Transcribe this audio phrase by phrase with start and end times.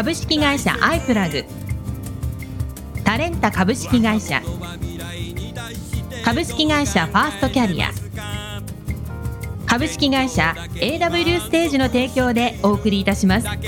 [0.00, 1.44] 株式会社アイプラグ。
[3.04, 4.40] タレンタ株式会社。
[6.24, 7.90] 株式会社ファーストキャリア。
[9.66, 13.46] 株式会社 AW ステージの提供でお送りいたします。
[13.46, 13.58] 日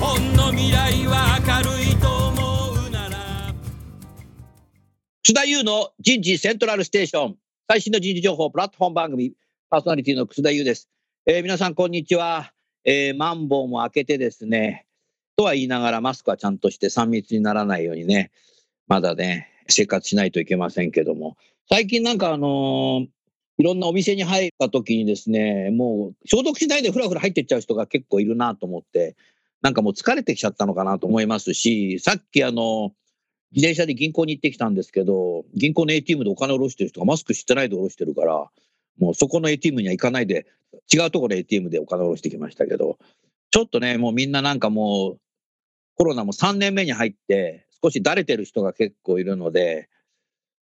[0.00, 3.54] 本の未来は明るいと思うなら。
[5.22, 7.36] 津田優の人事セントラルステーション。
[7.68, 9.34] 最新の人事情報プラットフォーム番組
[9.70, 10.88] パーソナリティの楠田優です、
[11.26, 12.52] えー皆さんこんにちは、
[12.84, 14.86] えー、マンボウも明けてですね
[15.36, 18.30] とは言いながらマスクはちゃんとして3密にならないようにね
[18.88, 21.36] まだね生活しないといけませんけども。
[21.68, 23.06] 最近なんかあのー
[23.58, 29.16] いろんなお店に入った時にですねもう消毒しないでふらふら入ってっちゃう人が結構いるなと思って
[29.60, 32.92] なんかもう疲れてきちゃったのかなと思いますしさっきあの
[33.52, 38.48] 自転車で銀行に行ってきたんですけど、銀行の ATM でお金を下ろしてる人がマスクしてないで下ろしてるから、
[39.00, 40.46] もうそこの ATM には行かないで、
[40.92, 42.98] 違うところの ATM でお金を下ろしてきましたけど、
[43.50, 45.20] ちょっとね、もうみんななんかもう、
[45.96, 49.88] コロナも3年目に入って、少しだれてる人が結構いるので、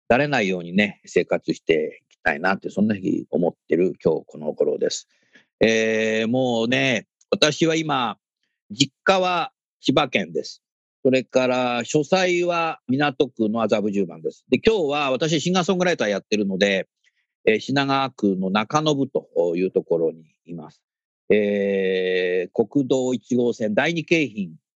[0.09, 5.09] だれないようにね、生活していきたいなって、そんなふうに思ってる今日この頃です。
[5.61, 8.19] えーもうね、私は今、
[8.71, 10.63] 実家は千葉県です。
[11.03, 14.45] それから、書斎は港区の麻布十番です。
[14.51, 16.89] で、今日は私、シンガーソングライターやってるので、
[17.51, 20.83] え品川区の中延というところにいます。
[21.31, 24.29] えー国道1号線第二京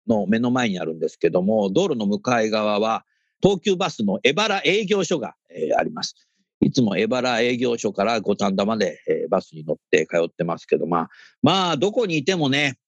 [0.07, 3.05] 浜の目の前にあるんですけども、道路の向かい側は
[3.43, 6.15] 東急バスの江原営業所が、えーあります。
[6.61, 11.11] いつも江原営業所から五反田まで、えーバスに乗って通ってますけど、まあ、
[11.43, 12.79] まあ、どこにいてもね、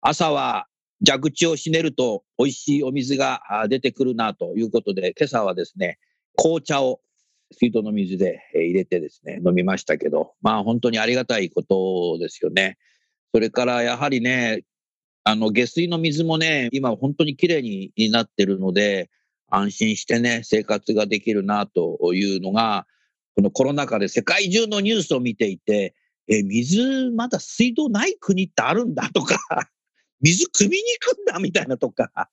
[0.00, 0.66] 朝は
[1.06, 5.98] 蛇口をひねると美味しいお水が出てくるなということで、今朝はですね、
[6.36, 7.00] 紅茶を
[7.52, 12.76] 水道の水で入れてですね、飲みましたけど、まあ本当にありがたいことですよね。
[13.32, 14.62] それからやはりね、
[15.24, 19.10] あの下水の水もね、今本当にきれいになってるので、
[19.50, 22.86] 安心してね、生活ができるなというのが、
[23.36, 25.94] このコロナ禍で世界中のニュースを見ていて、
[26.28, 29.38] え、水まだ水道ない国ってあるんだとか、
[30.20, 32.30] 水汲みに行くんだみたいなとか、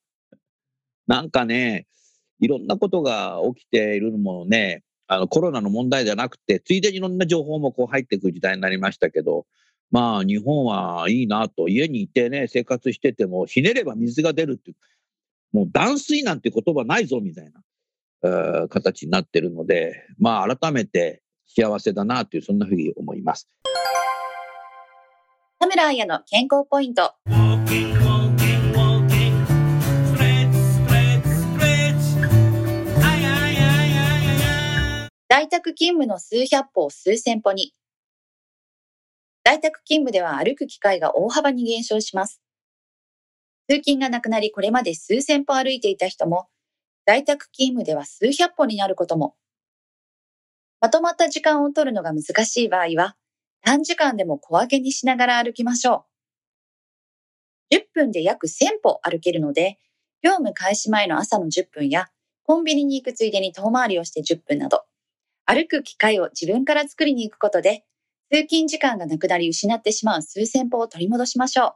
[1.08, 1.88] なんかね、
[2.40, 9.46] いろんなことが起きているのもね、あのコロナの問題じゃなくて、ついでにいろんな情報もこう入ってくる時代になりましたけど、
[9.92, 14.78] まあ日本はいいなと、家にいてね、生活してても、ひねれば水が出るっていう、
[15.56, 17.52] もう断水なんて言葉ないぞみたい
[18.22, 23.48] な、形になってるので、まあ改めて幸せだなという、そんなふうに思います。
[25.60, 27.14] 田村彩の健康ポイント。
[35.38, 37.74] 在宅勤務の数百歩を数千歩に。
[39.44, 42.42] 在宅勤務では歩く機会が大幅に減少します。
[43.70, 46.48] 通勤がなくなりこれまで数千歩歩いていた人も、
[47.06, 49.36] 在宅勤務では数百歩になることも。
[50.80, 53.18] まとまった時間を取るのが難しい場合は、
[53.62, 56.06] 短時間でも小分けにしながら歩きましょ
[57.72, 57.76] う。
[57.76, 59.80] 10分で約1000歩歩けるので、
[60.24, 62.08] 業務開始前の朝の10分や、
[62.44, 64.86] コンビニに行くついでに遠回りをして10分など、
[65.48, 67.86] 歩く機会を自分から作りに行くことで、
[68.32, 71.74] 通勤時間がなくなり失ってしまう数千歩を取り戻しましょう。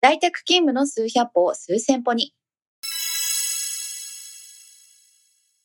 [0.00, 2.32] 在宅勤務の数百歩を数千歩に。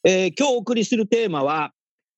[0.04, 1.72] えー今日お送りするテーマは、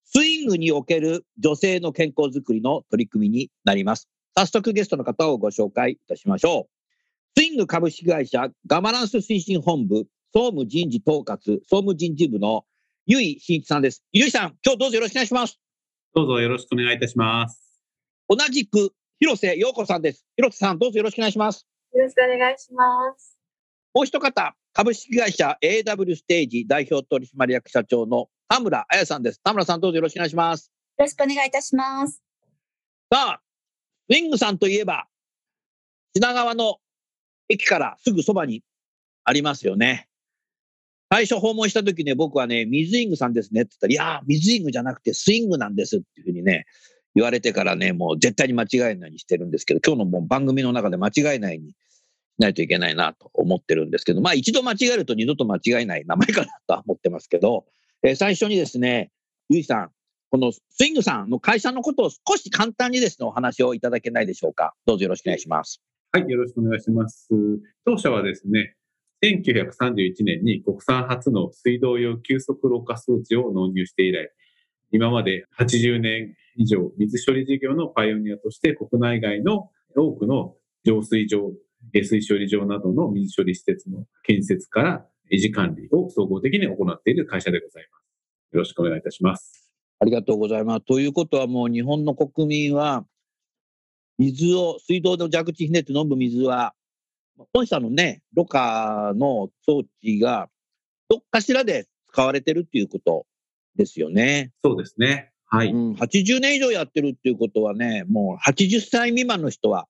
[0.06, 4.08] スイングにおける女性の健康づくりの取り組みになります。
[4.34, 7.40] 早速ゲストの方をご紹介いたしましょう。
[7.40, 12.64] スイング株式会社ガバナンス推進本部総務人事統括総務人事部の
[13.08, 14.04] 由井真一さんです。
[14.14, 15.60] 由井さん、今日どうぞよろしくお願いします。
[16.16, 17.62] どうぞよろしくお願いいたします。
[18.28, 20.26] 同じく広瀬陽子さんです。
[20.36, 21.68] 広瀬さん、どうぞよろしくお願いします。
[21.94, 22.84] よろしくお願いしま
[23.16, 23.38] す。
[23.94, 29.42] もう一方、株式会社 AW ステージ代表取締役社長の田村彩さんです。
[29.44, 30.72] 田村さん、どうぞよろしくお願いします。
[30.98, 32.24] よろしくお願いいたします。
[33.14, 33.42] さあ、
[34.10, 35.06] ウィングさんといえば、
[36.16, 36.78] 品川の
[37.50, 38.64] 駅からすぐそばに
[39.24, 40.10] ありますよね。
[41.12, 46.66] 最初訪問した時ね、僕はね、水イングさんですねって言ったら、いやー、水イングじゃなくてスイングなんですっていうふうにね、
[47.16, 51.76] 言われてからね、もう絶対に間違えないようにしてるんですけど、今日のもう番組の中で間違えないようにし
[52.40, 57.66] ないといけないなと思ってるんですけど、まあ一度間違えると二度と間違えない名前かなとは思ってますけど、
[58.04, 59.12] えー最初にですね、
[59.50, 59.92] ゆいさん、
[60.32, 64.74] このスイングさんの会社のことを少し簡単にですね、お話をいただけないでしょうか。
[64.86, 65.82] どうぞよろしくお願いします。
[66.12, 67.30] はい、よろしくお願いします。
[67.86, 68.76] 当社はですね、
[69.24, 74.32] 1931年に国産初の水道用急速ろ過装置を納入して以来、
[74.92, 81.52] 今まで80年以上水処理事業のパイオニアとして国内外の多くの浄水場、
[81.92, 88.06] 下水処理場などの水処理施設の建設から維持管理を総合的に行っている会社でございます。
[88.54, 89.72] よろしくお願いいたします。
[90.00, 90.86] ありがとうございます。
[90.86, 93.06] ということはもう日本の国民は、
[94.18, 96.74] 水を、水道の蛇口ひねって飲む水は、
[97.54, 100.50] 本社のね、ろ過の装置が、
[101.10, 103.26] どっかしらで使われてるっていうこと
[103.76, 104.52] ですよね。
[104.64, 105.32] そうですね。
[105.48, 105.72] はい。
[105.72, 109.88] うん、80年以上やってるっていうことはね、もう80歳未満の人は、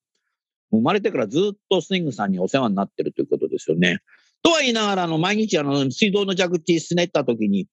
[0.71, 3.99] 生まれてからずっとスイングさんにお世話になってるということですよね。
[4.43, 7.67] とは言いながら、あの、毎日あの、水道の蛇口すねった時に、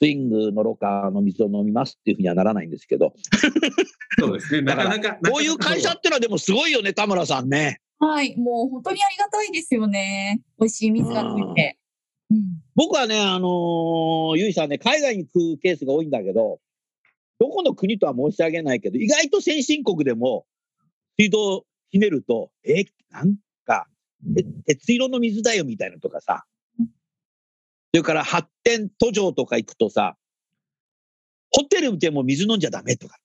[0.00, 3.14] スイングのろ過の水を飲みますっていうふうにはならないんですけど、
[4.18, 4.62] そうですね。
[4.62, 7.80] なかなか、こういう会社ってのはでもすごいよね、田村さんね。
[8.04, 10.40] はい、もう本当にありがたいですよね。
[10.58, 11.78] 美味しい水がついて。
[12.32, 12.42] うん。
[12.74, 16.58] 僕はね、あのーゆいさんね、海外に行くケースが多いんだけど、
[17.38, 20.46] どこの国とは申し上げないけど、意外と先進国でも、
[21.16, 23.86] 水道ひねると、え、なんか、
[24.36, 26.44] え鉄色の水だよみたいなのとかさ、
[26.78, 26.86] そ
[27.92, 30.16] れから発展途上とか行くとさ、
[31.52, 33.16] ホテルでも水飲んじゃダメとか。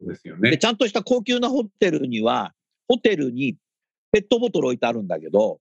[0.00, 0.56] そうですよで、ね。
[0.56, 2.54] ちゃんとした高級なホテルには、
[2.92, 3.56] ホテルに
[4.10, 5.60] ペットボトル置いてあるんだけど、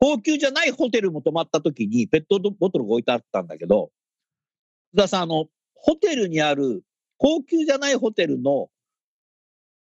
[0.00, 3.90] 高級じゃないホテルも泊まった時にペットボトルが置いてあったんだけど、
[4.94, 6.82] 津田さん、あの、ホテルにある、
[7.18, 8.70] 高級じゃないホテルの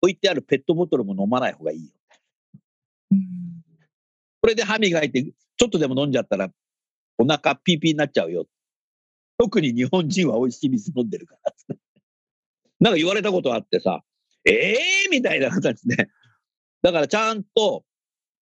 [0.01, 1.93] 置いてあるペットボトルも飲まない方がいいよ。
[3.13, 3.21] うん
[4.41, 6.49] これで歯磨いて、ちょっとでも飲んじゃったら、
[7.19, 8.47] お腹ピーピーになっちゃうよ。
[9.37, 11.77] 特に日本人は美味しい水飲んでるから。
[12.81, 14.03] なんか言われたことあってさ、
[14.45, 16.09] ええー、みたいな形で。
[16.83, 17.85] だからちゃんと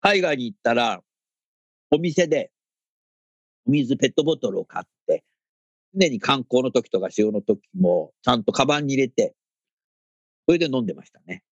[0.01, 1.03] 海外に行ったら、
[1.91, 2.51] お店で
[3.67, 5.25] お水、ペットボトルを買って、
[5.95, 9.35] 常に観光の時とか使用の時も、ちゃんとカバンに入れて、
[10.47, 11.43] それで飲んでましたね。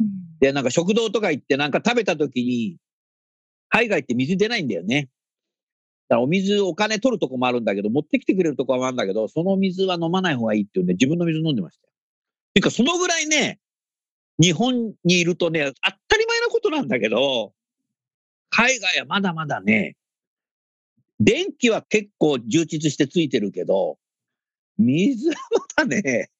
[0.00, 0.08] うん
[0.40, 2.76] で、なんか食堂とか行ってなんか食べた時に、
[3.68, 5.08] 海外って水出ないんだよね。
[6.08, 11.92] だからお水、お金取るとこもあるんだけど、持ってきてくれるとこもあるんだけど、その水は飲まない方がいいっていうんで、自分の水飲んでましたよ。
[12.54, 13.58] ていうか、そのぐらいね、
[14.40, 15.72] 日本にいるとね、
[16.76, 17.52] なんだけど、
[18.50, 19.96] 海外はまだまだね、
[21.20, 23.98] 電気は結構充実してついてるけど、
[24.78, 25.36] 水は
[25.78, 26.30] まだね、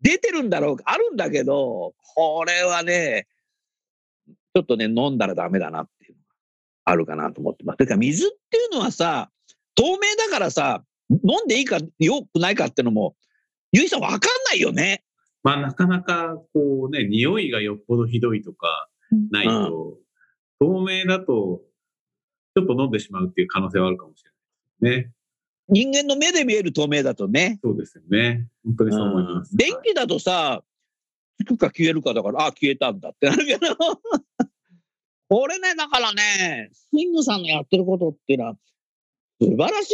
[0.00, 3.26] 出てるんだろう、あるんだけど、これはね、
[4.26, 6.26] ちょっとね、飲んだらダメだなっていうのが
[6.84, 7.78] あるかなと思ってます。
[7.78, 9.30] てか、水っていうのはさ、
[9.74, 13.14] 透明だからさ、飲んでいいか、よくないかっていうのも、
[13.72, 14.20] ゆいさんわかん
[14.50, 15.02] ないよね。
[15.42, 18.88] まあ、なかなか、こうね、匂いがよっぽどひどいとか
[19.30, 19.98] ないと、
[20.60, 21.62] 透明だと、
[22.54, 24.30] ちょっと飲んでしまうっていう可能性はあるかもしれ
[24.90, 25.12] ないですね。
[25.68, 27.58] 人間の目で見える透明だとね。
[27.62, 28.48] そうですよね。
[28.64, 29.52] 本当にそう思います。
[29.52, 30.62] うん電気だとさ、
[31.38, 33.76] つくか消えるかだから、あ、消えたんだってなるけど、
[35.28, 38.56] これね、だからね、スイングさんのやってることっていうのは、
[39.40, 39.92] 素晴らし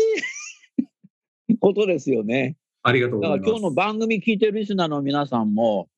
[1.48, 2.56] い ことですよね。
[2.82, 3.40] ありがとうございます。
[3.40, 5.88] だから今日の番組聞いてるリスナーの皆さんも、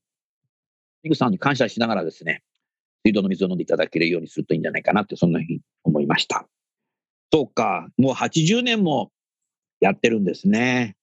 [1.03, 2.43] スイングさんに感謝しながらですね、
[3.05, 6.47] 水道の水を飲んでいただけるようにするといいんじゃないかなって、そんなふうに思いました。
[7.33, 9.11] そうか、もう80年も
[9.81, 10.97] やってるんですね。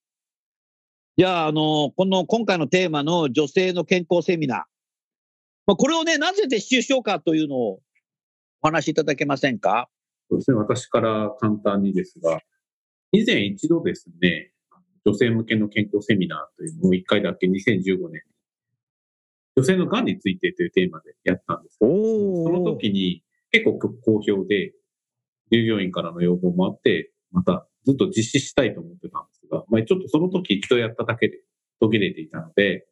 [1.18, 4.58] じゃあ、あの、この今回のテーマの女性の健康セミナー。
[5.66, 7.82] まあ、これをね、なぜ撤収しようかというのを
[8.62, 9.90] お話しいただけませんか？
[10.30, 10.58] そうですね。
[10.58, 12.40] 私から簡単にですが、
[13.12, 14.52] 以前一度ですね、
[15.06, 18.37] 女性向けの健康セミナーというのを1回だけ2015年に、
[19.58, 21.80] 女性のがんについてというテーマでやったんです。
[21.82, 24.74] おその時に結構好評で、
[25.52, 31.40] 従業員からの要望もあって、またずっと実施したいと思ってたんですが、まあ、ちょっとその時一度やっただけで
[31.80, 32.86] 途切れていたので、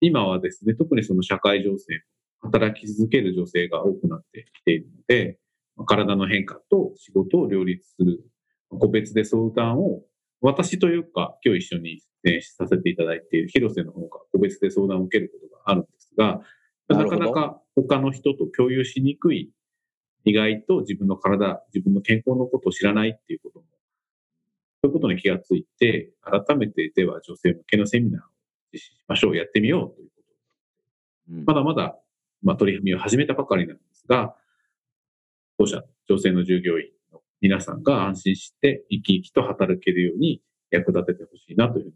[0.00, 2.02] 今はですね、特にその社会情勢、
[2.40, 5.38] 働き続ける女性が多くなってきているので、
[5.76, 8.20] まあ体の変化と仕事を両立する、
[8.68, 10.02] 個別で相談を、
[10.42, 16.40] 私というか、今日一緒に出演させていただいている広瀬の方が個別で相談を受けることがあるんですが、
[16.88, 19.50] なかなか他の人と共有しにくい、
[20.24, 23.64] 意外と自分の体、自分の健康のことを知らないっていうことも、
[24.82, 28.24] そういうことに気がついて、改めてでは女性向けのセミナーを
[28.72, 31.32] 実施しましょう、やってみようということ。
[31.32, 31.98] うんまだまだ、
[32.42, 34.34] まあ、取り組みを始めたばかりなんですが、
[35.58, 41.94] 当社、女性の従業員の皆さんが安心して生き生きと働けるように役立ててほしいなというふうに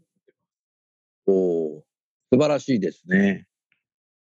[1.25, 1.81] おー
[2.31, 3.45] 素晴らしいですね。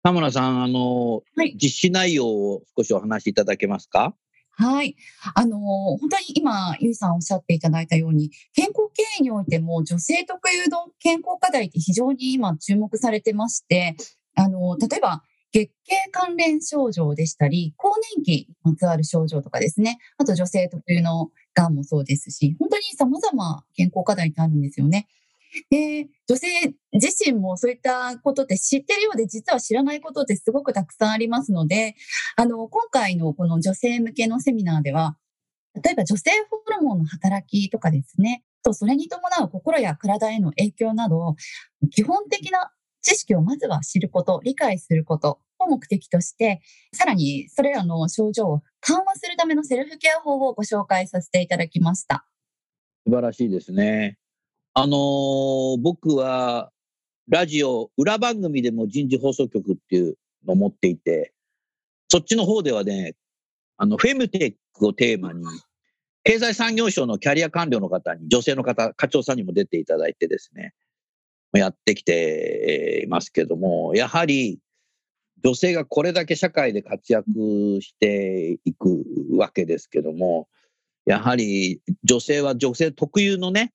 [0.01, 4.15] 田村さん、あの、はい実施内容を少しお話しいただけますか？
[4.51, 4.95] はい。
[5.35, 13.95] あのー本当に今、ゆいさんおっしゃっていただいたように、健康経営においても女性特有の健康課題って非常に今注目されてまして、
[14.35, 19.97] あのー例えば、月経関連症状でしたり、更年期にまつわる症状とかですね。
[20.17, 25.07] あと女性特有の癌もそうですし、本当に様々健康課題ってあるんですよね。
[25.69, 26.47] で、女性
[26.93, 31.95] 自身もそういったことって知ってるようで、実は知らないことってすごくたくさんありますので、
[32.35, 35.17] あの、今回のこの女性向けのセミナーでは、
[35.83, 41.35] 例えば女性ホルモンの働きとかですね、とそれに伴う心や体への影響など、
[41.91, 46.61] 基本的な知識をまずは知ること、理解することを目的として、
[46.93, 52.25] さらにそれらの症状を緩和するためのセルフケア法をご紹介させていただきました。
[53.05, 54.17] 素晴らしいですね。
[54.81, 56.71] あのー僕は、
[57.27, 60.15] ラジオ、裏番組でも人事放送局っていう
[60.47, 61.33] のを持っていて、
[62.07, 63.15] そっちの方ではね、
[63.75, 65.43] あの、フェムテックをテーマに、
[66.23, 70.73] 経済産業省のキャリア官僚の方に、女性の方、課長さんにも出ていただいてですね、
[71.51, 74.59] やってきていますけども、やはり、
[75.43, 77.25] 女性がこれだけ社会で活躍
[77.81, 80.47] していくわけですけども、
[81.05, 83.73] やはり女性は女性特有のね、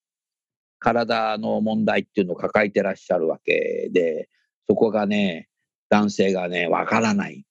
[0.85, 4.29] 体の問題っていうのを抱えてらっしゃるわけで、
[4.69, 5.49] そこがね、
[5.89, 7.47] 男性がね、わからない。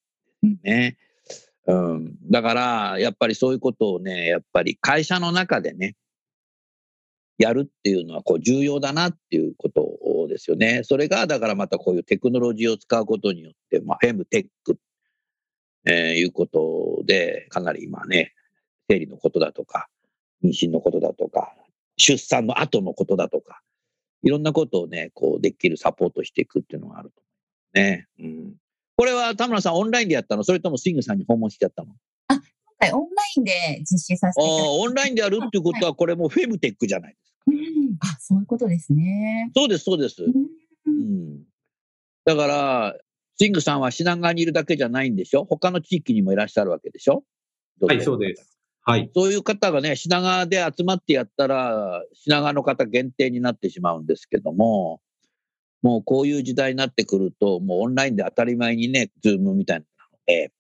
[0.64, 0.98] ね。
[1.66, 2.16] うん。
[2.30, 5.96] だから、やっぱりそういうことをね、やっぱり会社の中でね、
[7.40, 10.82] やるっていうのはこう重要だなっていうことですよね。
[10.84, 14.78] それが、だからまたこういうテクノロジーを使うことによって、まあ、フェムテック、
[15.86, 18.34] えーいうことで、かなり今ね、
[18.88, 19.90] 生理のことだとか、
[20.44, 21.56] 妊娠のことだとか、
[21.98, 23.62] 出産の後のことだとか、
[24.24, 27.28] いろんなことをね、こうできるサポートしていくっていうのがあると思
[27.76, 28.08] うね。
[28.20, 28.56] うん。
[28.96, 30.44] これは田村さんオンラインでやったの？
[30.44, 31.90] それともスイングさんに訪問してやったの？
[32.30, 32.42] 今
[32.80, 34.82] 回オンラインで実施させああていただきました。
[34.82, 37.38] オンラインでやるっていうことは、これもうフェムテックじゃないですか。
[37.48, 39.52] うんあ、そういうことですね。
[39.56, 40.24] そうです、そうです。
[40.24, 40.34] うん
[40.86, 41.44] うん。
[42.26, 42.96] だから、
[43.38, 45.46] 水ingさんは品川にいるだけじゃないんでしょ？
[45.46, 47.24] 他の地域にもいらっしゃるわけでしょ？
[47.82, 48.53] はい、そうです。
[48.86, 49.10] はい。
[49.16, 55.02] そういう方がね、品川で集まってやったら、品川の方限定になってしまうんですけども、
[55.82, 60.52] もうこういう時代になってくると、もうオンラインで当たり前にね、ズームみたいなので、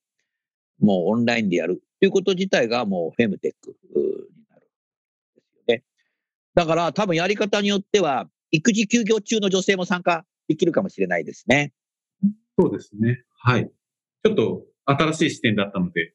[0.79, 4.05] もうオンラインでやるっていうこと自体がもうフェムテックに
[4.49, 5.83] なるんですよね。
[6.55, 11.73] だから多分やり方によっては、育児休業中の女性も参加できるかもしれないですね。
[12.57, 13.23] そうですね。
[13.35, 13.69] はい。
[14.23, 16.13] ちょっと新しい視点だったので、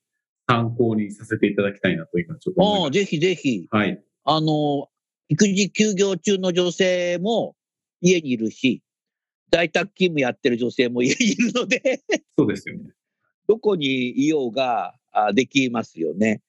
[0.48, 3.76] 参考にさせていただきたいなと今ちょっと思いまおぜひぜひ、す。
[3.76, 4.02] はい。
[4.24, 4.88] あの、
[5.28, 7.54] 育児休業中の女性も
[8.00, 8.82] 家にいるし、
[9.52, 12.02] 在宅勤務やってる女性も家にいるので、
[12.36, 12.90] そうですよね。
[13.46, 13.86] どこに
[14.20, 16.42] いようがあできますよね。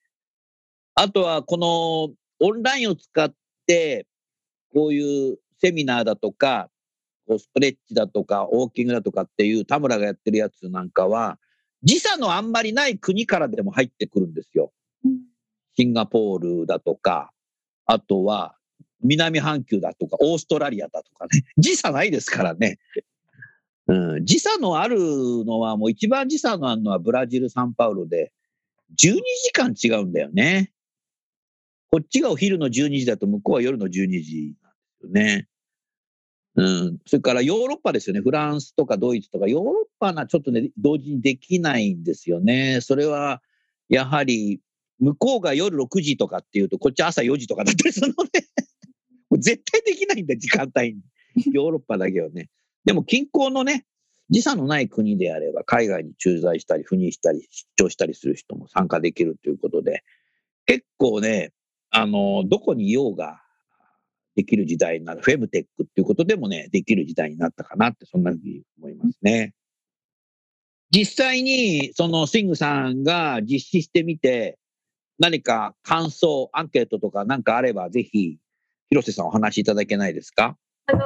[0.94, 3.32] あとは、このオンラインを使っ
[3.66, 4.06] て、
[4.74, 6.70] こういうセミナーだとか、
[7.28, 11.38] ストレッチだとか、ウォーキングだとかっていう田村がやってるやつなんかは、
[11.82, 14.72] 時差のあんまりない国からでも入ってくるんですよ。
[15.76, 17.32] シンガポールだとか、
[17.86, 18.56] あとは
[19.02, 21.44] 南半球だとか、オーストラリアだとかね。
[21.58, 22.78] 時差ないですからね。
[23.86, 24.98] うん、時差のある
[25.44, 28.32] のは、もう一番時差のあるのはブラジル・サンパウロで、
[28.92, 30.72] 12時間違うんだよね。
[31.90, 33.90] こっちがお昼の12時だと、向こうは夜の12
[34.22, 35.48] 時なんですよね。
[36.60, 38.20] うん、それからヨーロッパですよね。
[38.20, 42.80] フランスとかドイツとか、ヨーロッパはちょっとね、同時にできないんですよね。
[42.82, 43.40] それは、
[43.88, 44.60] やはり、
[44.98, 48.40] 向こうが夜6時とかっていうと、こっち朝4時とかだったりするので、
[49.30, 51.00] もう絶対できないんだ、時間帯に。
[51.50, 52.50] ヨーロッパだけはね。
[52.84, 53.86] でも近郊のね、
[54.28, 60.04] 時差のない国であれば、海外に駐在したり、赴任したり、出張したりする人も参加できるということで、
[60.66, 61.52] 結構ね、
[61.88, 63.40] あの、どこにいようが
[64.40, 69.52] できる時代になる、フェムテックっていうことでもね、できる時代になったかなって、そんなふうに思いますね。
[70.90, 74.58] 実際に、そのスイングさんが実施してみて、
[75.18, 78.38] 何か感想、アンケートとかなんかあれば、ぜひ、
[78.88, 80.56] 広瀬さんお話しいただけないですか？
[80.86, 81.04] あの、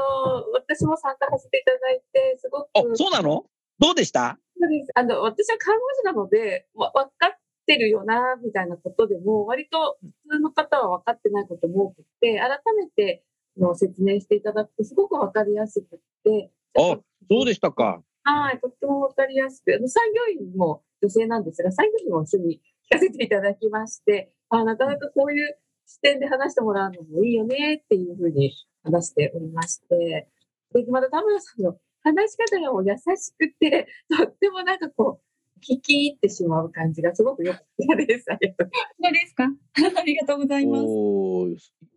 [0.53, 3.47] 私も参加させていただいて、すごく、あ、そうなの？
[3.81, 4.39] どうでした？
[4.61, 4.93] そうです。
[4.95, 13.25] あの、私は看護師なので、わ分かってるよな、みたいなことでも、割と普通の方は分かってないことも多くて、改めて
[13.57, 16.99] の説明していただくとすごく分かりやすくって、あ、
[17.31, 18.03] そうでしたか。
[18.25, 28.53] はい、とってもわかりやすく、あの作業員も女性なんですが、作業員も一緒に聞かせていただきまして、あなかなかこういう視点で話してもらうのもいいよねっていうふうに
[28.83, 30.29] 話しておりまして、
[30.73, 35.34] で、また田村さんの話し方がもう優しくて、とってもなんかこう、
[35.69, 38.27] 聞き入ってしまう感じがすごく良かったです。
[38.31, 38.71] ありがとう
[39.03, 39.45] そうですか？
[40.01, 40.85] ありがとうございます。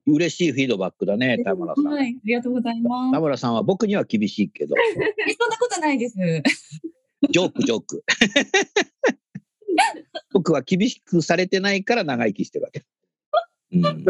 [0.08, 1.86] 嬉しいフィードバックだね、田村さん。
[1.88, 3.20] はい、ありがとうございます田。
[3.20, 6.16] 村さんは僕には厳しいけど、えそんなことないです。
[7.30, 8.04] ジョーク、ジョーク。
[10.34, 12.84] 僕は厳しくされてないから長生きしてるわけ。
[13.74, 14.06] うん、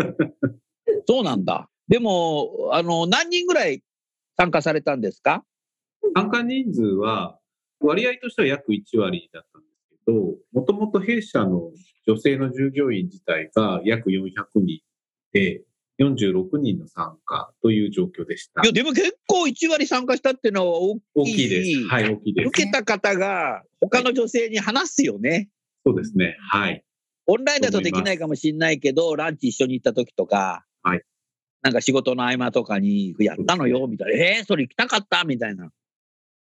[1.07, 1.69] そうなんだ。
[1.87, 3.81] でも、あの、何人ぐらい
[4.37, 5.43] 参加されたんですか？
[6.15, 7.39] 参加人数は、
[7.79, 11.71] 割合としては約1割だったんですけど、もともと弊社の
[12.07, 14.81] 女性の従業員自体が約400人
[15.33, 15.63] で、
[15.99, 18.71] 46人の参加という状況でしたいや、。
[18.71, 21.01] でも結構1割参加したっていうのは大きい。
[21.15, 21.87] 大きいです。
[21.87, 22.47] はい、大きいです。
[22.49, 25.49] 受けた方が他の女性に話すよね。
[25.85, 26.37] そうですね。
[26.51, 26.83] はい。
[27.25, 31.01] オンラインだとできないかもしれないけど、ランチ一緒に行った時とか、はい
[31.63, 34.23] なんか仕事の合間とかに、やったのよ、みたいな。
[34.23, 35.23] えー、それ行きたかった？
[35.25, 35.71] みたいな。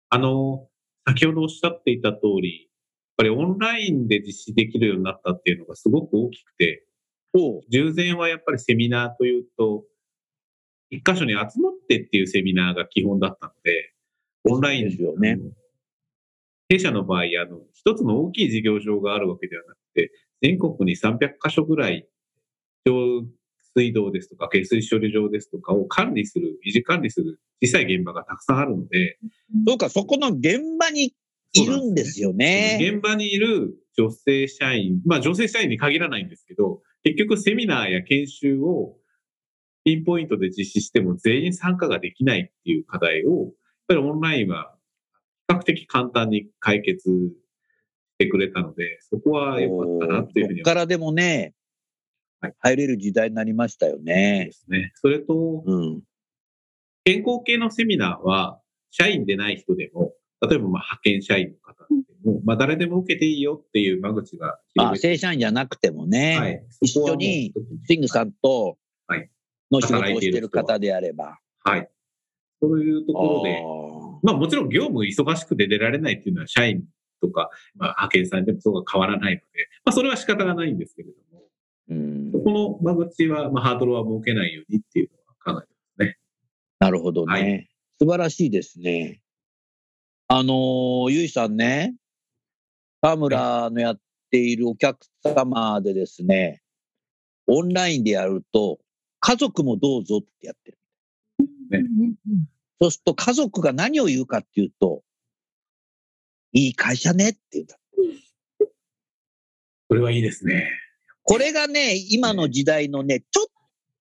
[0.09, 0.69] あの、
[1.07, 2.69] 先ほどおっしゃっていた通り、やっ
[3.17, 6.85] ぱりオンラインで実施できるようになったっていうのがすごく大きくて、
[7.33, 9.83] お従前はやっぱりセミナーというと、
[10.89, 13.93] 一箇所に集まってっていうセミナーが基本だったので、
[14.49, 15.39] オンラインですよね。
[16.67, 22.07] 弊社の場合、あの、一つの大きい事業場があるわけではなくて、全国に300箇所ぐらい、
[22.85, 23.23] 上
[23.75, 29.17] 水道ですとか、下水処理場ですとかを管理する、維持管理する小さい現場がたくさんあるので、
[29.67, 31.13] そうか、そこの現場に
[31.53, 32.79] いるんですよね。
[32.81, 38.97] 現場にいる女性社員、まあ女性社員に限らないんですけど、結局セミナーや研修を
[39.83, 43.53] ピンポイントで実施しても全員参加ができないっていう課題を、やっ
[43.87, 44.75] ぱりオンラインは
[45.49, 47.35] 比較的簡単に解決し
[48.17, 51.53] てくれたので、そこは良かったなっていうふうに思いこっからでもね、はい
[52.59, 54.49] 入れる時代になりましたよまね。
[54.51, 54.91] すね。
[54.95, 56.01] それと、うん。
[57.03, 58.59] 健康系のセミナーは、
[58.91, 67.53] 社員でない人でも、例えばまあ派遣社員の方でも、まあ誰でも受けていいよっていう間口があ、正社員じゃなくてもね、はい、一緒に
[67.85, 68.77] スイングさんと
[69.07, 69.29] はい
[69.71, 71.39] の仕事をしてる方であれば。
[71.63, 71.89] はい。
[72.61, 76.83] そういうところで、あまあもちろん業務忙しくて出られないっていうのは社員
[77.21, 79.45] とか、まあ、派遣さんでもそうが変わらないので、
[79.85, 81.15] まあそれは仕方がないんですけれど
[82.31, 86.17] そこの間口は、まあハードルは設けないようにっていうのは考えてますね。
[86.79, 87.33] なるほどね。
[87.33, 87.67] はい
[88.01, 89.21] 素晴らしいですね。
[90.27, 91.93] あのーゆいさんね、
[92.99, 93.99] 田村のやっ
[94.31, 96.63] ているお客様でですね、
[97.45, 98.79] オンラインでやると、
[99.19, 100.77] 家族もどうぞってやってる。
[101.69, 101.87] ね
[102.81, 105.03] そうすると家族が何を言うかっていうと、
[106.53, 107.77] いい会社ねって言うんだ。
[109.89, 110.71] それはいいですね。
[111.23, 113.45] これがね、今の時代のね、ちょっ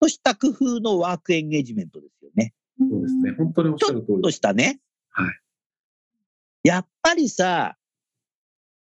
[0.00, 2.54] とした工夫のワークエンゲージメントですよね。
[2.78, 3.32] そうですね。
[3.36, 4.80] 本当におっしゃる通りちょっとしたね。
[5.10, 5.40] はい。
[6.64, 7.76] やっぱりさ、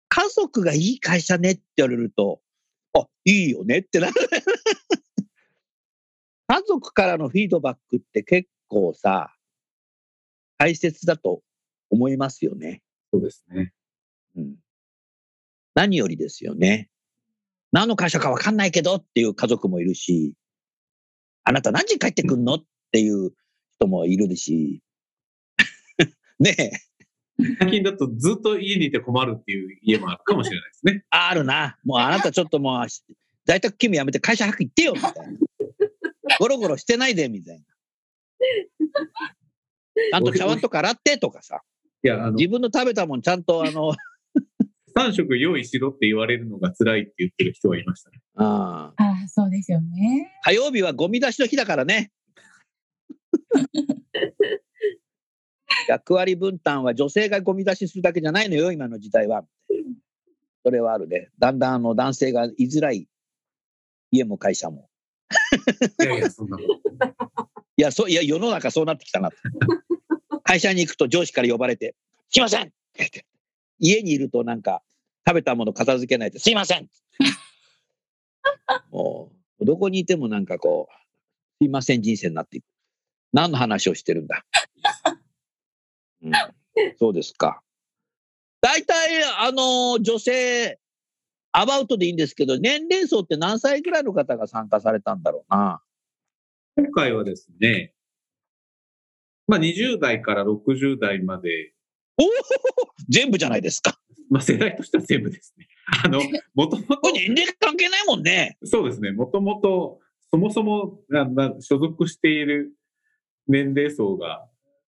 [0.09, 2.41] 家族がいい会社ねって言われると、
[2.93, 4.13] あ、いいよねってなる。
[6.47, 9.35] 家族からのフィードバックって結構さ、
[10.57, 11.41] 大切だと
[11.89, 12.81] 思いますよね。
[13.11, 13.73] そうですね。
[14.35, 14.55] うん。
[15.73, 16.89] 何よりですよね。
[17.75, 20.33] 何の会社かわかんないけどっていう家族もいるし、
[21.43, 23.33] あなた何時帰ってくんのっていう
[23.75, 24.81] 人もいるし、
[26.39, 26.71] ねえ。
[27.59, 31.03] 最近だとずっと家にいて困るっていう家もあるかもしれないですね。
[31.09, 31.77] あるな。
[31.83, 32.87] もうあなたちょっともう、
[33.43, 35.23] 在宅勤務やめて会社早く行ってよみたいな。
[36.39, 37.63] ゴロゴロしてないでみたいな。
[40.11, 41.59] ちゃんと茶碗とか洗ってとかさ。
[42.05, 43.93] いや、あの、自分の食べたもんちゃんとあの、
[44.97, 48.21] 3食用意しろって言われるのが辛いって言ってる人はいましたね。
[48.35, 50.31] あああ、そうですよね。
[50.43, 52.11] 火曜日はゴミ出しの日だからね。
[55.87, 59.43] 役割分担は女性がゴミ出しするだけじゃないのよ、今の時代は。
[60.63, 61.29] それはあるね。
[61.37, 63.07] だんだんあの男性が居づらい
[64.11, 64.89] 家も会社も。
[66.01, 67.49] いやいや、そんなこと。
[67.77, 69.37] いや、そう、いや、世の中そうなってきたなと。
[70.43, 71.95] 会社に行くと上司から呼ばれて、
[72.29, 73.25] すいませんって
[73.79, 74.81] 家にいるとなんか、
[75.27, 76.89] 食べたもの片付けないと、すいません
[78.91, 80.93] もう、どこにいてもなんかこう、
[81.63, 82.65] すいません人生になっていく。
[83.33, 84.45] 何の話をしてるんだ。
[86.21, 86.31] うん、
[86.97, 87.61] そうですか。
[88.61, 90.79] 大体、あの、女性、
[91.51, 95.81] アバウトでいいんですけど、年齢層って何歳ぐらいの方が参加されたんだろうな。
[96.77, 97.93] 今回はですね、
[99.47, 101.74] まあ20代から60代まで、
[103.09, 103.99] 全部じゃないですか。
[104.29, 105.67] まあ世代としては全部ですね。
[106.03, 106.19] あの、
[106.55, 108.57] もともと年齢関係ないもんね。
[108.63, 109.11] そうですね。
[109.11, 109.99] もともと、
[110.31, 112.71] そもそもなな所属している
[113.47, 114.45] 年齢層が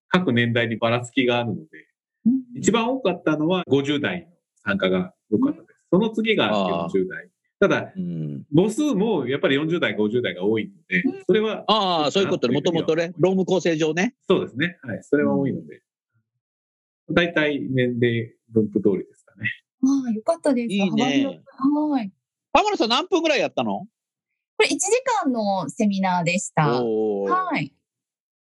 [0.08, 1.62] 各年代にばらつきがあるので、
[2.56, 4.26] 一番多かったのは50代の
[4.64, 5.86] 参加が多かったです。
[5.90, 6.50] その次が
[6.84, 7.30] あー40代。
[7.60, 12.54] ただ、うん、母数もやっぱり40代、50代が多いので、それは、ああ、そういうことね。
[12.54, 14.14] もともとね、ローム構成上ね。
[14.28, 14.78] そうですね。
[14.82, 14.98] はい。
[15.02, 15.82] それは多いので、
[17.10, 19.50] 大体年齢分布通りですかね。
[19.82, 20.72] ああ、よかったです。
[20.72, 22.12] いいね幅広くはい。
[22.52, 23.80] 浜田さん何分ぐらいやったの？
[23.80, 23.88] こ
[24.60, 24.78] れ1時
[25.24, 26.82] 間のセミナーでした。
[26.82, 27.72] おーはい。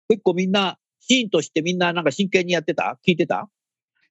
[0.07, 2.97] 結構みんな、シーンとしてみんななんか真剣にやってた？
[3.05, 3.49] 聞いてた？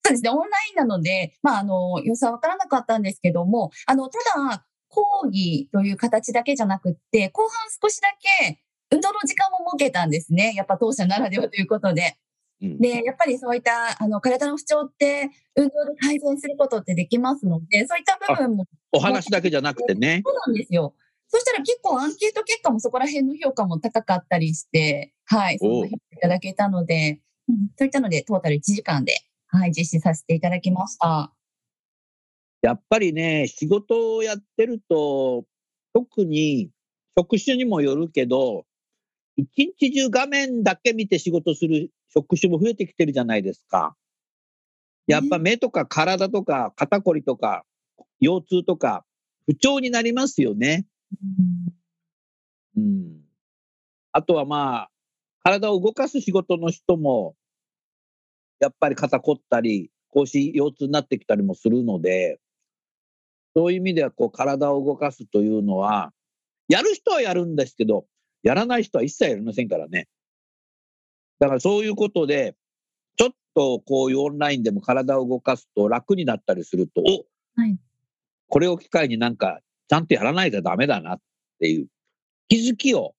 [0.04, 4.18] そうですね、オンラインなので、まあ、あの、様子はわからなかったんですけども、あの、た
[4.50, 7.50] だ、講義という形だけじゃなくって、後半
[7.82, 8.08] 少しだ
[8.40, 10.52] け運動の時間も設けたんですね。
[10.54, 12.18] やっぱ当社ならではということで。
[12.64, 20.22] うんで、やっぱりそういった、あの、体の不調って、運動で改善することってできますので、そういった部分もお話だけじゃなくてね。
[20.24, 20.94] そうなんですよ。
[21.28, 29.14] そしたら結構アンケート結果もそこら辺の評価も高かったりして、はい、そおういただけたので、うん、そういったので、トータル1時間で、
[29.48, 31.32] はい、実施させていただきました。
[32.62, 35.44] やっぱりね、仕事をやってると、
[35.92, 36.70] 特に
[37.18, 38.64] 職種にもよるけど、
[39.36, 43.96] 一日中画面だけ見て仕事する職種も増えてきてるじゃないですか。
[45.06, 47.64] やっぱ目とか体とか肩こりとか
[48.20, 49.04] 腰痛とか
[49.46, 50.86] 不調になりますよね。
[52.76, 53.20] うん。
[54.12, 54.90] あとはまあ、
[55.42, 57.34] 体を動かす仕事の人も、
[58.60, 62.38] やっぱり肩こったり、腰腰痛になってきたりもするので、
[63.56, 66.12] そういう意味ではこう体を動かすというのは、
[66.68, 68.06] やる人はやるんですけど、
[68.44, 70.06] やらない人は一切やりませんからね。
[71.40, 72.54] だからそういうことで、
[73.16, 77.26] ちょっとこういうオンラインでも体を動かすと楽になったりすると、お、
[77.60, 77.76] はい
[78.46, 81.20] これを機会になんかちゃんとやらないとダメだなっ
[81.58, 81.88] ていう
[82.48, 83.14] 気づきを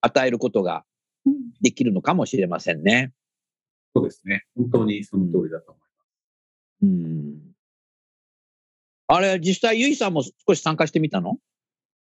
[0.00, 0.84] 与えることが
[1.24, 3.12] うんできるのかもしれませんね。
[3.96, 4.44] そうですね。
[4.54, 6.82] 本当にその通りだと思います。
[6.82, 7.38] うん。
[9.08, 11.38] あれ、実際、ゆいさんも少し参加してみたの？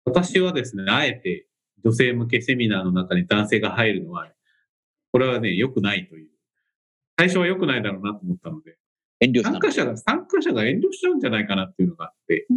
[0.05, 1.47] 私はですね、あえて
[1.87, 4.29] 女性向けセミナーの中に男性が入るのは、
[5.13, 6.31] これはね、良くないという。
[7.17, 8.77] 最初は良くないだろうなと思ったので、
[9.21, 12.49] 遠慮参加者が、参加者が遠慮しちゃうんじゃないかなっていうのがあって、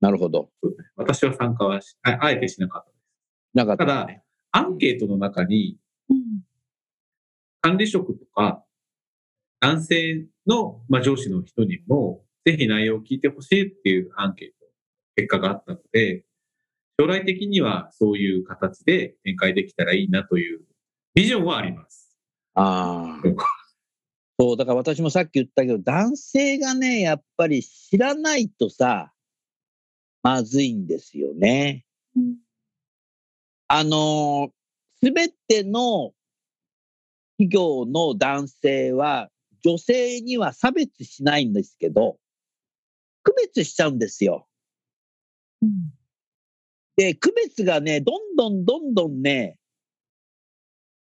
[0.00, 0.50] なるほど。
[0.60, 3.00] そうですね私は参加はしああえてしなかったです。
[3.54, 4.24] なかったただね。
[4.50, 5.78] アンケートの中に、
[6.10, 6.18] うん
[7.60, 8.64] 管理職とか、
[9.60, 14.66] 男性の、まあ、上司の人にも、ぜひ内容を聞いてほしいっていうアンケート、
[15.16, 16.24] 結果があったので、
[17.00, 20.62] 将来的にはそういう形で展開できたらいいなという
[21.14, 22.18] ビジョンはあります。
[22.54, 23.36] ああうん。
[24.40, 29.12] そう、だから私もさっき言ったけど、男性がね、やっぱり知らないとさ、
[30.24, 31.84] まずいんですよね。
[33.68, 34.50] あの
[35.00, 36.14] すべての
[37.38, 39.28] 企業の男性は、
[39.64, 42.18] 女性には差別しないんですけど、
[43.22, 44.48] 区別しちゃうんですよ。
[45.62, 45.97] うん
[46.98, 49.56] で、区別がね、どんどんどんどんね、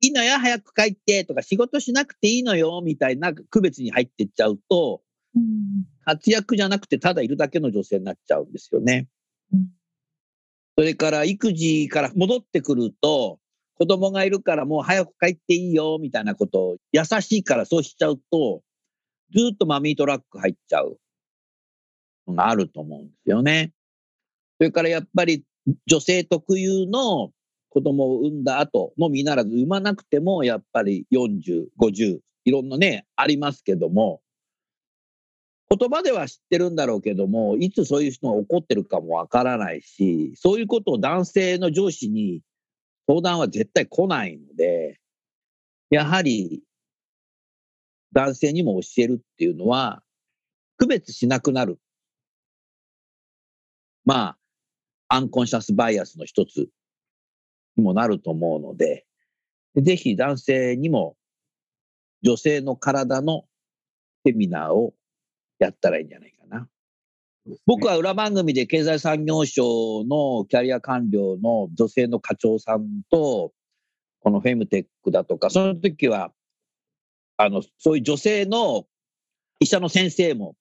[0.00, 5.02] いいのよ、早く帰ってとか、仕事しなくていいのよ、みたいな区別に入ってっちゃうと、
[5.36, 9.08] うん活躍じゃなくて、ただいるだけの女性になっちゃうんですよね。
[9.52, 9.68] うん
[10.76, 13.38] それから、育児から戻ってくると、
[13.76, 18.62] 子供がいるからもう早く帰っていいよ、みたいなことを、優しいからそうしちゃうと、
[19.32, 20.98] ずっとマミートラック入っちゃう
[22.26, 23.72] のがあると思うんですよね。
[24.58, 25.44] それからやっぱり
[25.86, 27.30] 女性特有の
[27.70, 34.20] 子供を産んだ後のみならず産まなくてもやっぱり40、50、いろんなね、ありますけども、
[35.76, 42.42] 言葉では知ってるんだろうけども、いつそういう人が起こってるかもわからないし、そういうことを男性の上司に
[43.08, 45.00] 相談は絶対来ないので、
[45.90, 46.62] やはり
[48.12, 50.02] 男性にも教えるっていうのは、
[50.76, 51.78] 区別しなくなる。
[54.04, 54.38] まあ、
[55.08, 56.68] アンコンシャスバイアスの一つ
[57.76, 59.06] にもなると思うので、
[59.76, 61.16] ぜひ男性にも
[62.22, 63.44] 女性の体の
[64.24, 64.94] セミナーを
[65.58, 66.68] やったらいいんじゃないかな。
[67.66, 73.52] 僕は裏番組で経済産業省のキャリア官僚の女性の課長さんと、
[74.20, 76.32] このフェムテックだとか、その時は、
[77.36, 78.86] あの、そういう女性の
[79.60, 80.56] 医者の先生も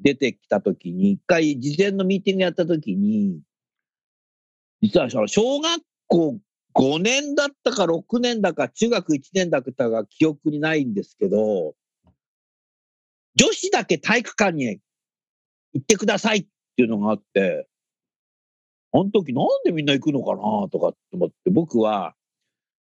[0.00, 3.40] 出てきた時に、一回事前のミーティングやった時に、
[4.80, 6.38] 実はその小学校
[6.74, 11.74] 5年だったか6年だか、中学1年だったか記憶にないんですけど、
[13.34, 14.80] 女子だけ体育館に
[15.72, 17.68] 行ってくださいっていうのがあって、
[18.92, 22.14] あの時なんでみんな行くのかなとかって思って、僕は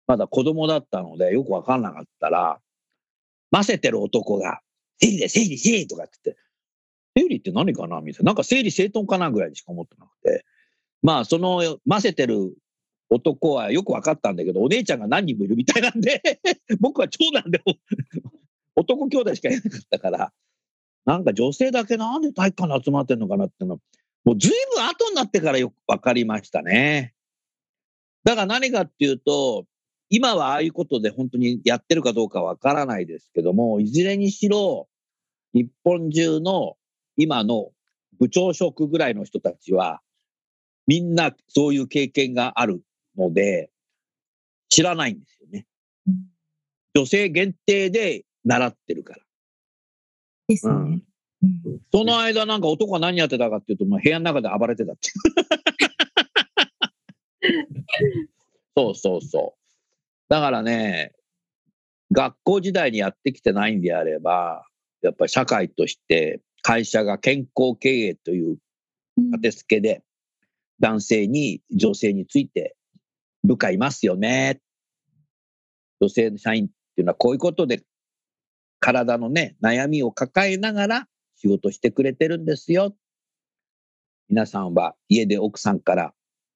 [0.07, 2.59] まだ子供だったのでよくわかんなかったら、
[3.51, 4.61] ませてる男が、
[4.99, 6.41] 整理で整理せえとかって言って、
[7.17, 8.29] 整理って何かなみたいな。
[8.29, 10.45] なんか整理整頓かなぐらいにしか思ってなくて。
[11.01, 12.55] まあ、その、ませてる
[13.09, 16.21] 男はよく分かったんだけど、お姉ちゃんが何人もいるみたいなんで、
[16.79, 17.75] 僕は長男でも
[18.75, 20.33] 男兄弟しかいなかったから、
[21.05, 23.79] なんか女性だけなんで体育館に集まってんのかなっていうのは、
[24.23, 27.13] もう随分後になってからよく分かりましたね。
[28.23, 29.65] だから何かっていうと、
[30.09, 34.87] 今はああいうことで本当にやってるかどうかわからないですけども、いずれにしろ、
[35.53, 36.75] 日本中の
[37.17, 37.71] 今の
[38.19, 40.01] 部長職ぐらいの人たちは、
[40.87, 42.81] みんなそういう経験がある
[43.17, 43.71] ので、
[44.69, 45.65] 知らないんですよね。
[46.07, 46.15] うん
[46.97, 49.19] 女性限定で習ってるから。
[50.47, 50.73] ですね。
[50.73, 51.03] うん
[51.43, 55.15] うんその間なんか男が何やってたかっていうと、まあ、部屋の中で暴れてたっていう。
[58.77, 59.61] そうそうそう。
[60.29, 61.13] だからね、
[62.11, 64.65] 学校時代にやってきてないんであれば、
[65.01, 68.57] やっぱり社会として会社が健康経営という
[69.17, 70.03] うん当てつけで、
[70.79, 72.75] 男性に女性について
[73.43, 74.59] 部下いますよね。
[76.01, 77.83] 女性の社員っていうのはこういうことで
[78.79, 81.07] 体のね、悩みを抱えながら
[81.37, 82.95] 仕事してくれてるんですよ。
[84.29, 86.13] 皆さんは家で奥さんから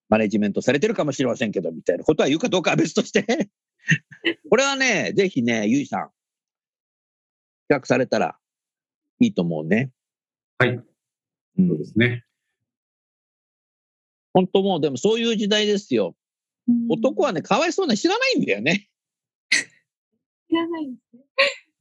[0.10, 3.25] マネジメントされてるかもしれませんけど、みたいなことは言うかどうかは別として。
[4.49, 6.10] これはね、ぜひね、ゆいさん、
[7.67, 8.38] 企画されたら
[9.19, 9.91] いいと思うね。
[10.58, 10.69] はい。
[10.69, 12.25] うんそうですね。
[14.33, 16.15] 本当もう、でもそういう時代ですよ。
[16.67, 18.89] うん男はね、かわいそうな知らないんだよね。
[20.47, 21.23] 知らないんですね。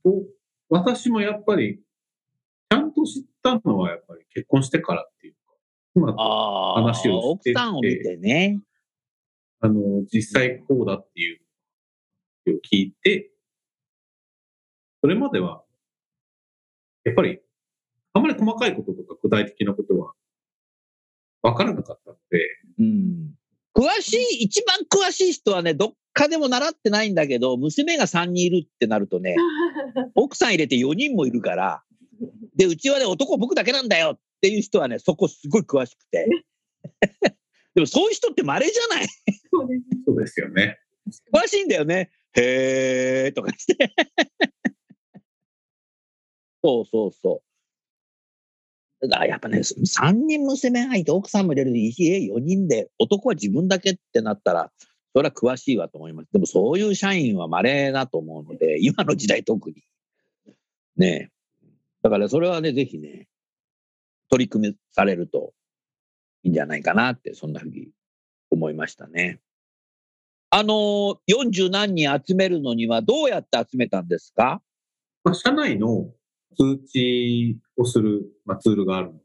[0.03, 0.25] と
[0.71, 1.81] 私もやっぱり、
[2.71, 5.55] ちゃんと知ったのはやっぱり結婚してからっていうか、
[5.93, 8.61] 妻とあ話をしてて奥さんを見てね。
[9.61, 11.41] あの、実際こうだっていう
[12.47, 13.31] のを聞いて、
[15.01, 15.65] それまでは、
[17.05, 17.41] やっぱり、
[18.13, 20.15] あまり細かいこととか具体的なことは
[21.43, 22.41] 分からなかったので、
[22.79, 23.35] うん。
[23.75, 29.37] 詳しい、一番詳しい人はね、どっかでも習ってないんだけど、娘が3人いるってなるとね、
[30.15, 31.83] 奥さん入れて4人もいるから、
[32.57, 36.27] で、うちはね、男僕だけなんだよっていう人はね、そこすごい詳しくて。
[37.75, 39.07] でもそういう人って稀じゃない？
[39.53, 40.01] そうですね。
[40.07, 40.79] そうですよね。
[41.33, 42.11] 詳しいんだよね。
[42.35, 43.95] へーとかして。
[46.65, 47.48] そうそうそう。
[49.07, 54.73] だやっぱね、3人娘がいて奥さんも入れる家4人で、男は自分だけってなったら、
[55.15, 56.33] それは詳しいわと思います。
[56.33, 59.85] でもそういう社員は稀だと思うので、今の時代特に。
[60.97, 61.69] ねえ。
[62.03, 63.29] だからそれはね、ぜひね、
[64.31, 65.53] 取り組みされると
[66.43, 67.91] いいんじゃないかなって、そんなふうに
[68.51, 69.41] 思いましたね。
[70.51, 74.63] あのー、40何人集めるのにはどうやって集めたんですか？
[75.25, 76.11] まあ、社内の
[76.57, 79.21] 通知をする、まあ、ツールがあるので、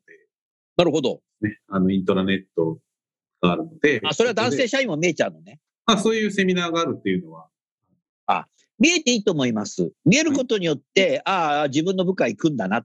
[0.76, 1.22] なるほど。
[1.42, 2.80] ね、あの、イントラネット
[3.42, 5.60] があるので、あ、それは男性社員も見えちゃうのね。
[5.86, 7.48] まあ、そういうセミナーがあるっていうのは、
[8.80, 9.94] 見えていいと思います。
[10.04, 12.84] 見えることによって、ああ、自分の部下行くんだな。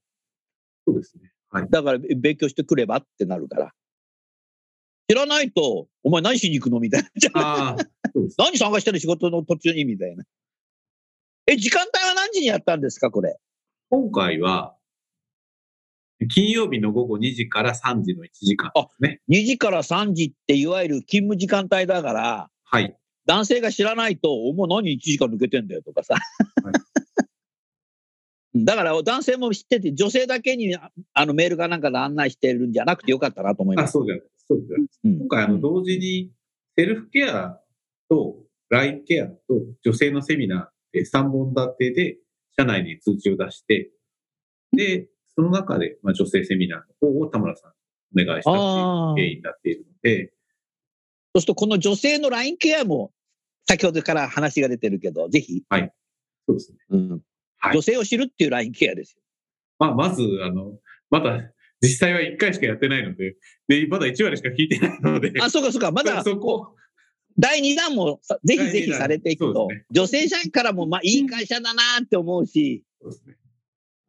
[0.86, 1.32] そうですね。
[1.50, 1.66] はい。
[1.70, 3.72] だから勉強してくればってなるから。
[5.08, 7.02] 知らないと、お前何しに行くのみたい
[7.34, 7.76] な。
[8.38, 10.24] 何探してる仕事の途中にみたいな。
[11.46, 13.36] え、時間帯は何時にやったんですかこれ？
[13.88, 14.76] 今回は、
[16.26, 19.20] 金曜日の午後2時から3時の1時間ですね。
[19.28, 22.96] 2時から3時っていわゆる勤務時間帯だから、はい。
[23.26, 26.16] 男性が知らないと、お前何1時間抜けてんだよとかさ。
[28.54, 33.92] だから男性も知ってて、女性だけにああのメールかなんかで案内してるんじゃなくてよかったなと思いまあ、す。
[33.92, 34.46] そうじゃないです。
[34.48, 35.00] そうじゃないです。
[35.04, 36.32] うん今回、あの、同時に、
[36.76, 37.60] セルフケア
[38.08, 38.36] と、
[38.70, 39.38] ラインケアと、
[39.84, 42.18] 女性のセミナーって3本立てで、
[42.56, 43.90] 社内に通知を出して、
[44.72, 47.70] で、その中で、まあ、女性セミナーの方を田村さん
[48.20, 50.32] お願いしたっていう経緯になっているので、
[51.32, 53.12] そうすると、この女性の LINE ケアも、
[53.68, 56.78] 先ほどから話が出てるけど、ぜひ、そうですね。
[56.90, 57.10] うん
[57.60, 59.22] はい女性を知るっていう LINE ケアですよ。
[59.78, 60.78] まあ、まず、あの、
[61.10, 63.36] まだ、実際は1回しかやってないので、
[63.68, 65.92] で、まだ1割しか聞いてないので、あ、そうかそうか。
[65.92, 66.74] まだ、そこ、
[67.38, 73.36] 第2弾もさぜひぜひされていくと、ね女性社員からも、まあ、いい会社だなって思うし、そうですね。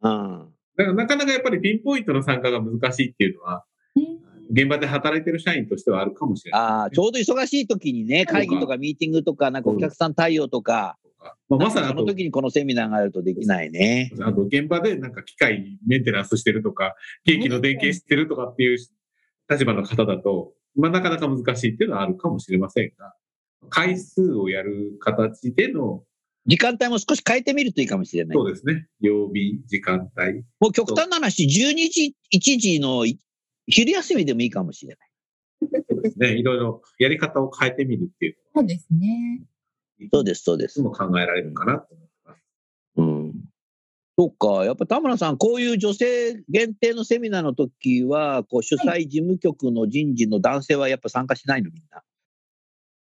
[0.02, 0.54] うん。
[0.80, 3.64] だからなかなかやっぱりピンポイントの参加が難しいっていうのは、
[3.96, 4.20] うん
[4.52, 6.60] 現場で働いてる社員としてはあるかもしれない。
[6.60, 10.98] ああ、ちょうど忙しい時にね、会議とかミーティングとか、なんかお客さん対応とか、
[11.48, 14.10] まあ、まさにあとその、時にこのセミナーがあるとできないね。
[14.22, 18.78] あと現場でなんか機械メンテナンスしてるとか、ケーキの電源してるとかっていう
[19.48, 23.14] 立場の方だと、まあなかなか難しいっていうのはあるかもしれませんが、
[23.68, 26.02] 回数をやる形での、
[26.46, 28.36] 時間帯も少し変えてみるといいかもしれない。
[28.36, 30.42] そうですね、曜日、時間帯。
[30.58, 31.48] もう極端な話、12
[31.90, 33.04] 時、1時の
[33.66, 35.10] 昼休みでもいいかもしれない。
[35.90, 39.42] そうですね、いろいろやり方を変えてみるっていうそうですね。
[40.12, 40.82] そうです、そうです。
[40.82, 42.40] のも考えられるかなと思います。
[42.96, 43.34] うん。
[44.18, 44.64] そうか。
[44.64, 52.02] やっぱ田村さん、こういう女性限定のセミナーの時は、こう主催事務局の人事の男性はやっぱ参加しないのみんな。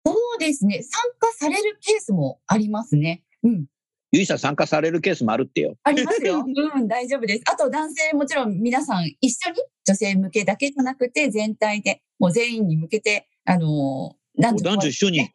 [0.06, 0.82] そうですね。
[0.82, 3.24] 参加されるケースもありますね。
[3.44, 3.66] うん。
[4.12, 5.76] ゆいさん参加されるケースもあるってよ。
[5.84, 6.44] ありますよ。
[6.46, 7.44] うん、大丈夫です。
[7.46, 15.20] あと男性もちろん皆さん一緒に女性向けだけじゃなくて全体でもう全員に向けて、あのー男女男女一緒に。
[15.22, 15.28] うん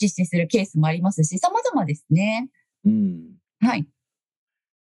[0.00, 2.50] 実施するケースもありますし、様々ですね。
[2.84, 3.36] うん。
[3.60, 3.86] はい。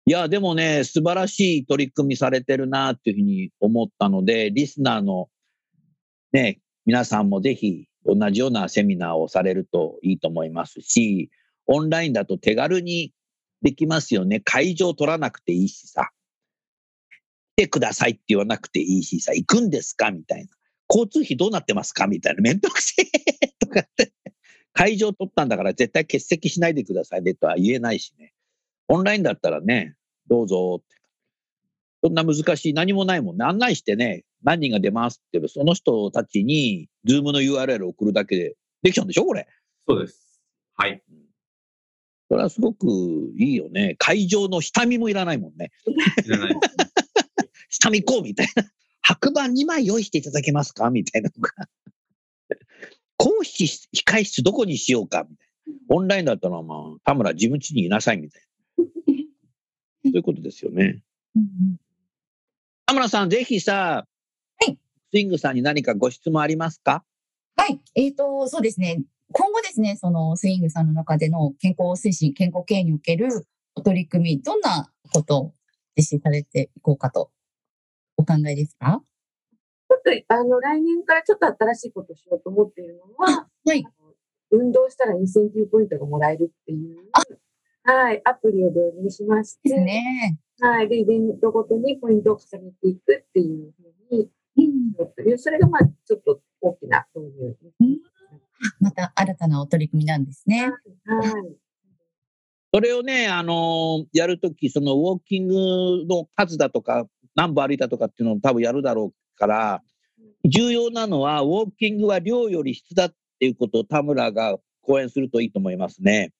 [0.06, 5.30] いや、でもね、素晴らしい取り組みされてるなっていうふうに思ったので、リスナーの
[6.34, 11.30] ね、皆さんもぜひ同じようなセミナーをされるといいと思いますし、
[11.68, 13.14] オンラインだと手軽に
[13.62, 14.40] できますよね。
[14.40, 16.10] 会場取らなくていいしさ。
[17.58, 20.50] 来てくださいって言わなくていいしさ、行くんですかみたいな。
[20.90, 22.08] 交通費どうなってますか？
[22.08, 22.42] みたいな。
[22.42, 24.12] めんどくせえとかって。
[24.74, 28.34] 会場取ったんだから絶対欠席しないでくださいねとは言えないしね。
[28.88, 29.96] オンラインだったらね、
[30.28, 30.96] どうぞって。
[32.04, 33.46] そんな難しい、何もないもんね。
[33.46, 39.48] 案内してね、何人が出ますって、その人たちに、ズームの URL 送るだけでできちゃうんでしょこれ。
[39.88, 40.42] そうです。
[40.76, 41.04] はい。
[42.32, 42.88] それはすごく
[43.38, 43.96] いいよね。
[44.00, 45.70] 会場の下見もいらないもんね。
[46.26, 46.56] いらない。
[47.68, 48.64] 下見こうみたいな。
[49.02, 50.90] 白板2枚用意していただけますか？
[50.92, 51.68] みたいなのが。
[53.18, 55.28] 講師控室どこにしようか？
[55.30, 55.74] みたいな。
[55.90, 58.42] オンラインだったら、まあ、田村自分家にいなさいみたい
[58.78, 58.86] な。
[58.86, 58.86] そ
[60.06, 61.04] ういうことですよね。
[62.86, 64.08] 田村さん、ぜひさ、
[64.58, 64.78] はい
[65.14, 67.04] スイングさんに何かご質問ありますか？
[67.58, 67.82] はい。
[67.96, 69.04] えっ、と、そうですね。
[69.34, 73.30] 今後ですね、そのスイングさんの中での健康推進、健康経営における
[73.76, 75.54] お取り組み、どんなことを
[75.96, 77.32] 実施されていこうかと
[78.18, 79.02] お考えですか？
[79.90, 83.86] ちょっと、あの、来年からちょっと新しいことをしようと思っているのは、はい。
[84.52, 86.98] 運動したらインセンティブポイントがもらえるっていう、
[87.84, 90.38] はい、アプリを導入しまして、ですね。
[90.60, 97.71] はい、で、イベントごとにポイントを重ねていくっていうふうにしうんそれがまあ、ちょっと大きな導入です。
[98.82, 100.64] また新たなお取り組みなんですね。
[100.64, 100.74] はい。
[102.74, 105.56] それをね、あのやるとき、そのウォーキング
[106.10, 109.82] の数だとか、何歩歩いたとかっていうのを多分やるだろうから、
[110.46, 116.34] 重要なのは、ウォーキングは量より質だっていうことを田村が講演するといいと思いますね。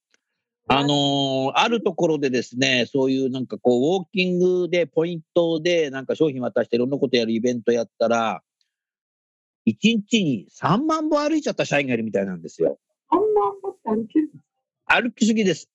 [0.68, 8.42] あのあるところでですね、そういうなんかこう、ウォーキングでポイントでなんか商品渡していろんなことやるイベントやったら、
[9.68, 12.80] 1日に3万歩歩いちゃった社員がいるみたいなんですよ。
[13.10, 13.26] あんま
[13.62, 14.32] 持って歩ける
[14.86, 15.70] 歩きすぎです。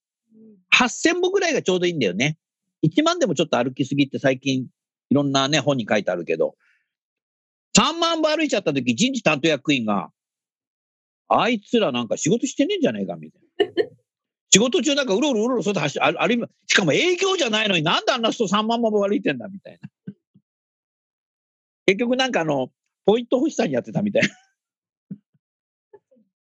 [0.75, 2.37] 8000歩ぐらいがちょうどいいんだよね。
[2.85, 4.67] 1万でもちょっと歩きすぎって最近
[5.11, 6.57] いろんなね、本に書いてあるけど、
[7.77, 10.11] 3万歩歩いちゃった時、人事担当役員が、
[11.29, 13.91] あいつらなんか仕事してねえんじゃねえかみたいな。
[14.51, 20.15] 仕事中なんかうろうろうろうろそれで走あ歩いしかも営業じゃないのになんであんな人3万歩歩いてんだみたいな。
[21.87, 22.71] 結局なんかあの、
[23.07, 24.29] ポイント欲しさにやってたみたいな。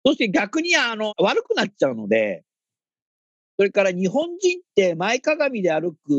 [0.06, 2.44] そして逆にあの、悪くなっちゃうので、
[3.58, 6.10] それから日本人って前かがみで歩く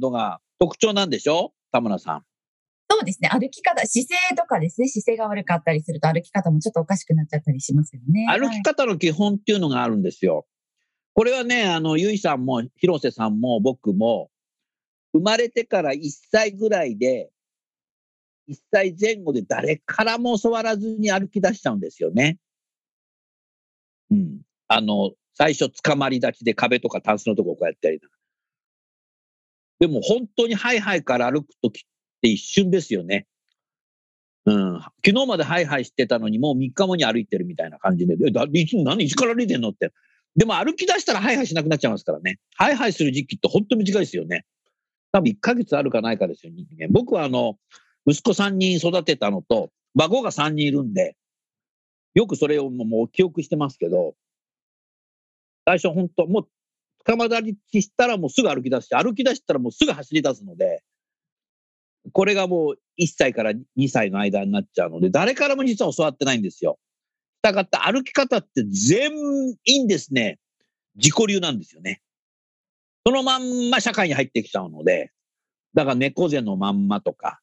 [0.00, 1.52] のが特徴なんでしょ？
[1.72, 2.24] 田村さん。
[2.90, 3.28] そうですね。
[3.30, 4.88] 歩き方、姿勢とかですね。
[4.88, 8.26] 姿勢が悪かったりすると歩き方もちょっとおかしくなっちゃったりしますよね。
[8.28, 10.46] 歩き方の基本っていうのがあるんですよ。
[11.14, 14.30] これはね、あの、ゆいさんも広瀬さんも僕も、
[15.12, 17.30] 生まれてから1歳ぐらいで、
[18.48, 22.38] 1歳前後で誰からも教わらずに歩き出しちゃうんですよね。
[24.10, 24.40] うん。
[24.68, 28.20] あの、最初捕まり立ちで壁とかタンスのとここうやってやりながら。
[29.80, 31.82] でも本当にハイハイから歩くときっ
[32.22, 33.26] て一瞬ですよね。
[34.46, 34.80] うん。
[35.04, 39.92] 昨日までハイハイしてたのにもう3日後に歩いてるみたいな感じで、えだいつ何いつから歩いてんのって。
[40.36, 42.38] でも歩き出したらハイハイしなくなっちゃいますからね。
[42.56, 44.44] ハイハイする時期って本当短いですよね。
[45.12, 46.88] 多分1ヶ月あるかないかですよ、人間。
[46.90, 47.56] 僕はあの、
[48.06, 51.16] 息子3人育てたのと、孫が3人いるんで、
[52.14, 54.14] よくそれをもう記憶してますけど、
[55.66, 56.48] 最初本当、もう、
[57.04, 60.82] 捕まだりしたらもうすぐ歩き出して、歩き出したらもうすぐ走り出すので、
[62.12, 66.78] これがもう1歳から2歳の間になっちゃうので、誰からも実は教わってないんですよ。
[67.38, 69.12] したがって歩き方って全
[69.64, 70.38] 員ですね、
[70.96, 72.00] 自己流なんですよね。
[73.06, 75.12] そのまんま社会に入ってきちゃうので、
[75.74, 77.40] だから猫背のまんまとか、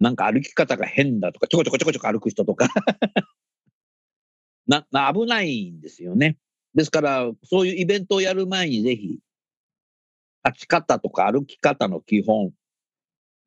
[0.00, 2.68] なんか歩き方が変だとか、ちょこちょこちょこちょこ歩く人とか
[4.66, 6.38] な、な危ないんですよね。
[6.74, 9.18] ですから、そういうイベントをやる前にぜひ、
[10.44, 12.52] 立ち方とか歩き方の基本、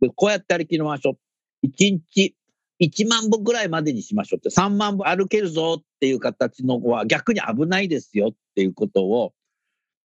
[0.01, 1.17] でこうやって歩きましょ
[1.63, 1.67] う。
[1.67, 2.35] 1日
[2.81, 9.33] 1万歩ぐらいまでにしましょうって、3万歩歩けるぞっていう形のは逆に危ないですよっていうことを、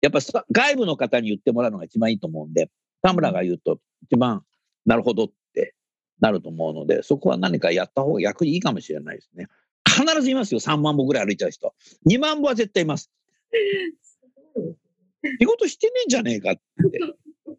[0.01, 0.20] やっぱ
[0.51, 2.70] 外部の方に言ってもらうのが一番いいと思うんで、
[3.03, 4.43] 田村が言うと一番
[4.86, 5.28] なるほどっ
[6.22, 9.48] なると思うので、そこは何かやった方が逆にいいかもしれないですね。
[9.84, 11.74] 必ずいますよ、3万歩ぐらい歩いちゃう人。
[12.08, 13.10] 2万歩は絶対います。
[15.40, 16.62] 仕事してねえんじゃねえかって。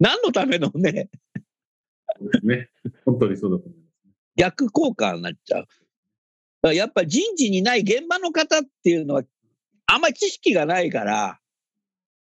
[0.00, 1.08] 何のためのね、
[2.42, 2.70] ね。
[3.04, 3.94] 本当にそうだと思います。
[4.34, 5.60] 逆効果になっちゃう。
[5.60, 5.70] だか
[6.62, 9.22] らやっぱ人事にない現場の方っていうのは、
[9.86, 11.38] あんまり知識がないから、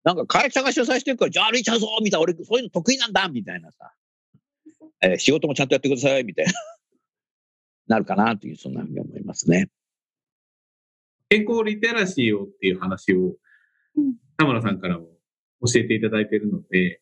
[0.03, 3.93] なんか会社が主催してるから、じゃあ歩いちゃうぞみたいな、俺そういうの得意なんだみたいなさ、
[5.03, 6.53] えー仕事もちゃんとやってくださいみたいな、
[7.97, 9.71] なるかなという、そんなふうに思いますね。
[11.29, 13.37] 健康リテラシーをっていう話を
[13.97, 15.07] うん、田村さんからも
[15.67, 17.01] 教えていただいているので、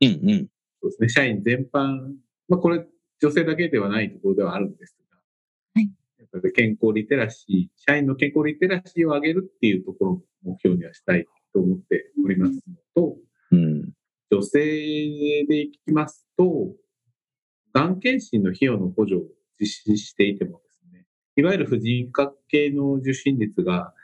[0.00, 0.48] うんうん。
[0.82, 2.14] そうですね、社員全般、
[2.48, 2.86] まあこれ
[3.20, 5.18] 女性だけではないところではあるんですが、
[5.74, 12.60] はいやっぱり健康リテラシー、社員の健康リテラシーを上げるっていうところを目標にはしたいと思っておりますの
[12.94, 13.16] と、
[13.50, 13.92] うん。
[14.30, 14.60] 女性
[15.48, 16.72] でいきますと、
[17.72, 19.22] がん検診の費用の補助を
[19.58, 21.06] 実施していてもですね、
[21.36, 23.94] いわゆる婦人科系の受診率が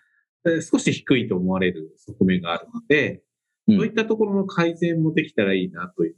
[0.47, 3.23] えー少し低いと思われる側面があるので、
[3.69, 6.17] うんそういったところの改善もできたらいいなという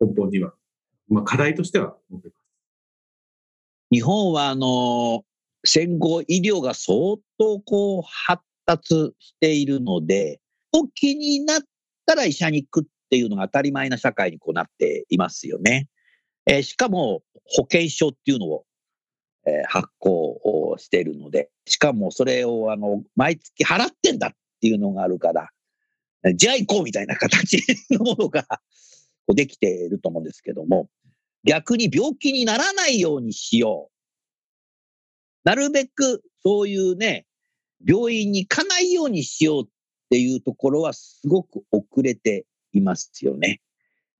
[0.00, 0.52] のは、根本には、
[1.08, 2.44] まあ課題としては思っています。
[3.90, 5.24] 日本はあの
[5.64, 10.40] 戦後医療が相当こう発達しているので、
[10.72, 11.62] お気になっ
[12.04, 15.88] たら医者に行くっていうのが当たり前な社会にこうなっていますよね。
[16.46, 18.64] えーしかも保険証っていうのを、
[19.46, 24.30] えー発行をしているので、しかもそれをあの毎月払ってんだっ
[24.60, 25.50] ていうのがあるから、
[26.34, 27.58] じゃあ行こうみたいな形
[27.90, 28.46] のものが
[29.28, 30.88] できていると思うんですけども、
[31.44, 33.94] 逆に病気にならないようにしよう。
[35.44, 37.26] なるべくそういうね、
[37.86, 39.68] 病院に行かないようにしようっ
[40.10, 43.60] ていうところはすごく遅れていますよね。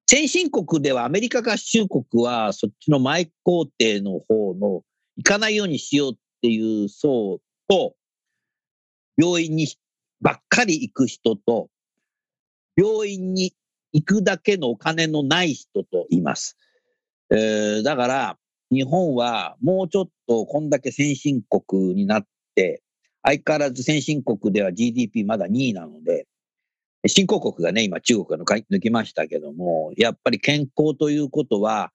[0.06, 3.70] 先進国ではアメリカ合衆国はそっちの前工程
[4.02, 4.82] の方の
[5.16, 7.94] 行かないようにしようっていう層と、
[9.16, 9.66] 病院に
[10.20, 11.68] ばっかり行く人と、
[12.76, 13.54] 病院に
[13.92, 16.58] 行くだけのお金のない人といます。
[17.30, 18.38] えーだから、
[18.70, 22.82] 日本はもうちょっとこんだけ先進国になって、
[23.22, 26.26] 相変わらず先進国では GDP まだ2位なので、
[27.06, 31.92] 新興国がね、今中国が抜きましたけども、やっぱり健康ということは、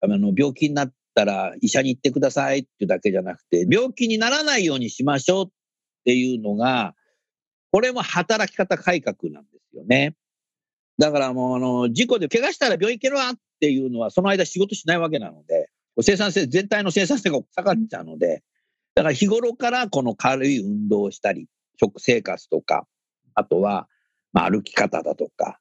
[0.00, 5.48] あの病気になったら医者に行ってくださいっていうだけじゃなくて、病気にならないようにしましょうっ
[6.04, 6.94] ていうのが、
[7.70, 10.14] これも働き方改革なんですよね。
[10.98, 15.70] だからもう、あの、事故で怪我したら病院行けるわっていうのは、その間仕事しないわけなので、
[16.00, 18.42] 生産性、全体の生産性が下がっちゃうので、
[18.94, 21.46] だから日頃からこの軽い運動をしたり、
[21.80, 22.86] 食生活とか、
[23.34, 23.88] あとは、
[24.32, 25.58] まあ、歩き方だとか、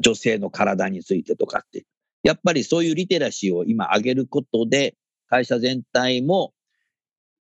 [0.00, 1.84] 女性の体についてとかって、
[2.22, 4.96] やっぱりそういうリテラシーを今上げることで、
[5.28, 6.52] 会社全体も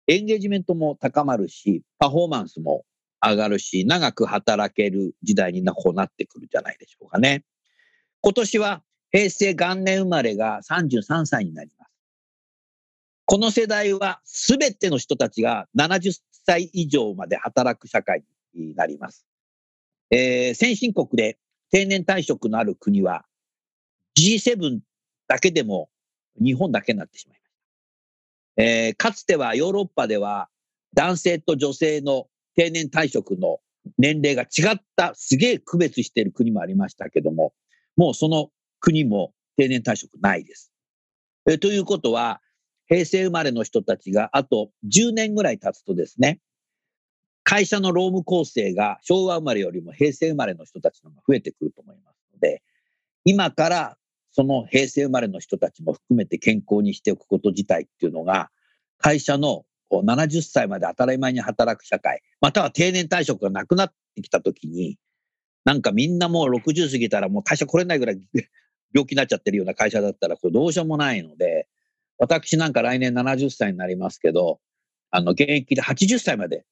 [0.06, 2.84] エンゲージメントも高まるし、パフォーマンスも
[3.24, 7.44] 上がるし、長く働ける時代になこうなってくるじゃないでしょうかね。
[8.20, 11.90] 今年は平成元年生まれが33歳になります。
[13.26, 18.22] この世代は全ての人たちが70歳以上まで働く社会
[18.54, 19.26] になります。
[20.16, 21.38] えー先進国で
[21.72, 23.24] 定年退職のある国は
[24.16, 24.78] G7
[25.26, 25.88] だけでも
[26.40, 27.50] 日本だけになってしまいまし
[28.56, 28.62] た。
[28.62, 30.48] えーかつてはヨーロッパでは
[30.94, 33.58] 男性と女性の定年退職の
[33.98, 37.52] 年齢が違ったすげえ区別している国もありましたけども、
[37.96, 40.72] もうその国も定年退職ないです。
[41.50, 42.40] えーということは、
[42.86, 46.38] 平成生まれの人たちがあと10年ぐらい経つとですね、
[47.44, 52.62] 会社の労務構成が昭和生まれよりも平成生まれの人たちの方が増えてくると思いますので、
[53.24, 53.96] 今から
[54.32, 58.50] その平成生まれの人たちも含めて健康にしておくこと自体っていうのが、
[58.98, 64.98] 会社の70歳まで当たり前に働く社会、または定年退職がなくなってきたときに、
[65.64, 68.20] なんかみんなもう60過ぎたらもう会社来れないぐらい
[68.92, 71.68] 病気になっちゃってるような会社だったらこうどうしようもないので、
[72.18, 74.60] 私なんか来年70歳になりますけど、
[75.10, 76.64] あの、現役で80歳まで、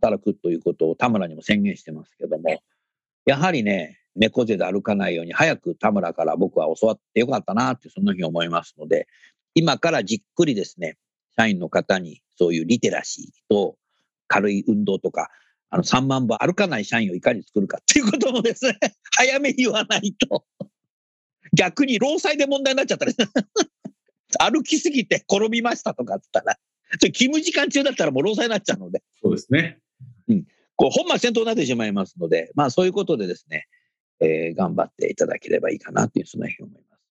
[0.00, 2.62] 働くということを田村にも宣言してますけども、
[3.26, 9.06] やはりね、猫背で歩かないように早く田村から僕は教わってよかったなってそんなふうに思いますので、
[9.54, 10.96] 今からじっくりですね、
[11.36, 13.76] 社員の方にそういうリテラシーと
[14.28, 15.30] 軽い運動とか、
[15.70, 18.78] あの3万歩歩かない社員をいかに作るかっていうこともですね、
[19.16, 20.44] 早めに言わないと、
[21.54, 23.14] 逆に労災で問題になっちゃったり、
[24.38, 26.58] 歩きすぎて転びましたとかって言ったら、
[26.98, 29.78] それ勤務時間中だったらもう労災になっちゃうので、そうですね。
[30.80, 33.66] こう本末転倒になってしまいますので、まあそういうことでですね、
[34.18, 37.02] えー頑張っていただければいいかなという、そんなふうに思います。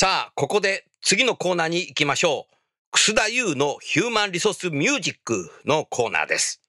[0.00, 2.54] さあ、ここで次のコーナーに行きましょう。
[2.90, 6.60] 楠田優のヒューマンリソースミュージックのコーナーです。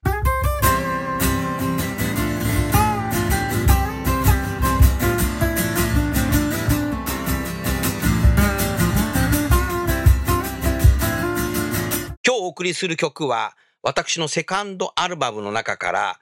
[12.24, 16.20] 今日お送りする曲は、私のセカンドアルバムの中から、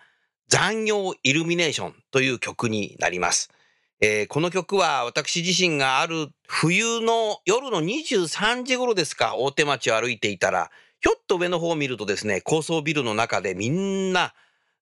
[0.49, 3.51] 残業イルミネーションという曲になります。
[4.01, 14.35] えーこの曲は私自身がある冬の夜の23時頃ですか、大手町を歩いていたら、ひょっと上の方を見るとですね、高層ビルの中でみんな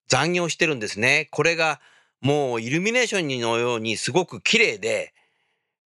[0.08, 1.28] 残業してるんですね。
[1.30, 1.80] これが
[2.20, 5.14] もうイルミネーションのようにすごく綺麗で、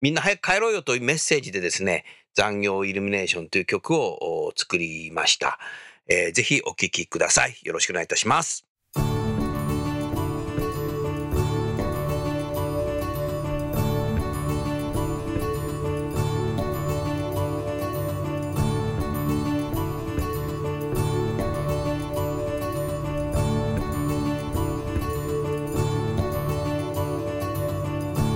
[0.01, 5.59] みんな早く帰ろうよというメッセージでですね、残業イルミネーションという曲を作りました。
[6.09, 7.55] えーぜひお聴きください。
[7.63, 8.65] よろしくお願いいたします。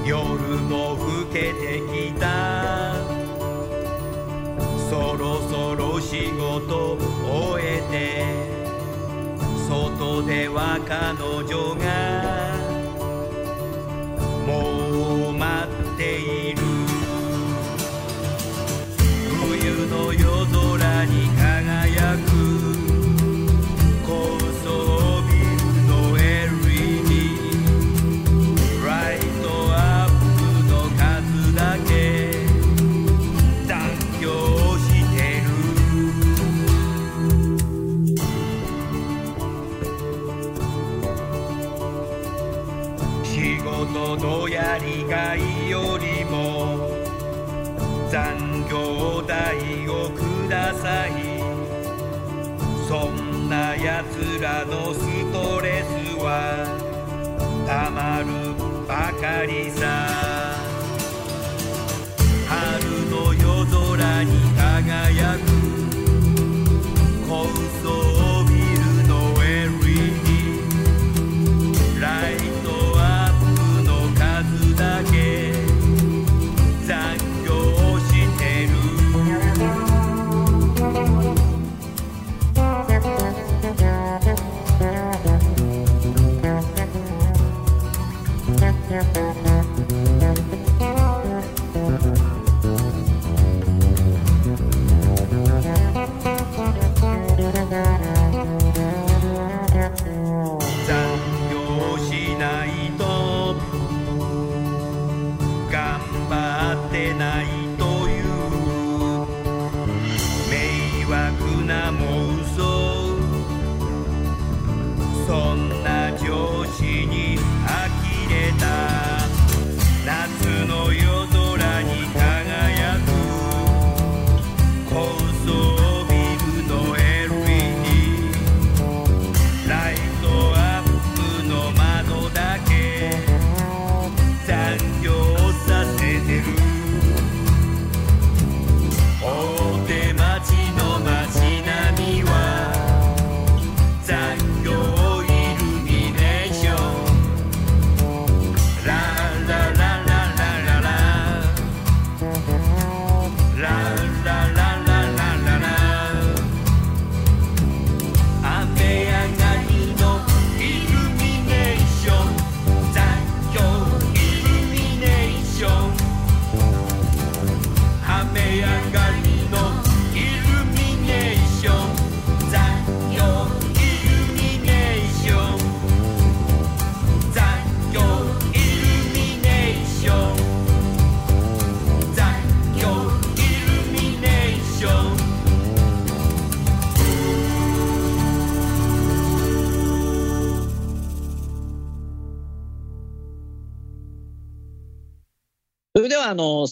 [0.05, 0.19] 夜
[0.69, 1.79] も更けて
[10.53, 12.12] は彼女が
[50.63, 51.11] ください
[52.87, 54.99] そんなやつらのス
[55.33, 56.65] トレスは
[57.67, 58.25] たまる
[58.87, 59.81] ばかりさ。
[62.47, 65.53] 春の夜空に輝く。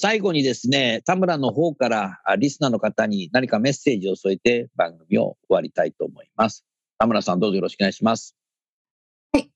[0.02, 6.66] 最後にですね、田村の方からあリスナーの方に何かメッセージを添えて番組を終わりたいと思います。
[6.98, 8.36] 田村さん、どうぞよろしくお願いします。
[9.32, 9.52] はい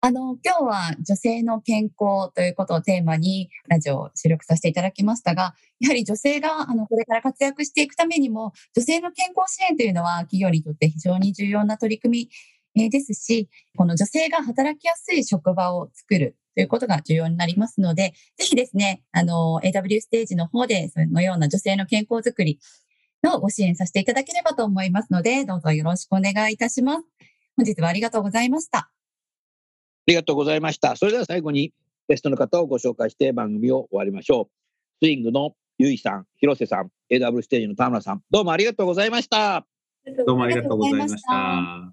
[0.00, 12.30] あの、今日は女性の健康ということをテーマにラジオを収録させていただきましたが、やはり女性があのこれから活躍していくためにも、女性の健康支援というのは企業にとって非常に重要な取り組
[12.74, 22.58] みえですし、この女性が働きやすい職場を作るということが重要になりますので、ぜひですね、あの、AW ステージの方でそのような女性の健康づくり
[23.22, 27.04] のご支援させていただければと思いますので、どうぞよろしくお願いいたします。
[27.58, 28.78] 本日はありがとうございました。
[28.78, 28.90] あ
[30.06, 30.96] りがとうございました。
[30.96, 31.74] それでは最後に
[32.08, 34.48] ゲストの方をご紹介して番組を終わりましょ
[35.02, 35.04] う。
[35.04, 39.66] スイングのゆいさん、広瀬さん、AW ステージの田村さん、どうもありがとうございました。
[40.26, 41.92] どうもありがとうございましあ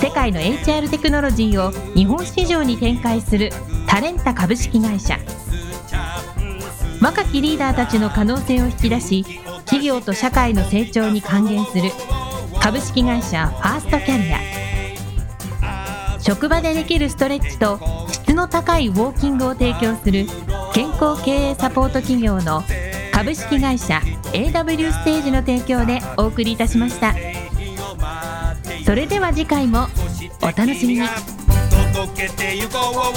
[0.00, 3.50] 世界の HR テクノロジーを日本市場に展開する
[3.86, 5.18] タレンタ株式会社。
[7.00, 9.24] 若きリーダーたちの可能性を引き出し
[9.64, 11.90] 企業と社会の成長に還元する
[12.60, 14.38] 株式会社ファーストキャリア。
[16.20, 17.80] 職場でできるストレッチと
[18.10, 20.26] 質の高いウォーキングを提供する
[20.74, 22.62] 健康経営サポート企業の
[23.12, 24.00] 株式会社
[24.32, 27.14] AW ステージの提供でお送りいたしました。
[28.88, 29.86] それでは次回も
[30.40, 31.06] お楽しみに。
[31.94, 33.08] 届けてゆこう。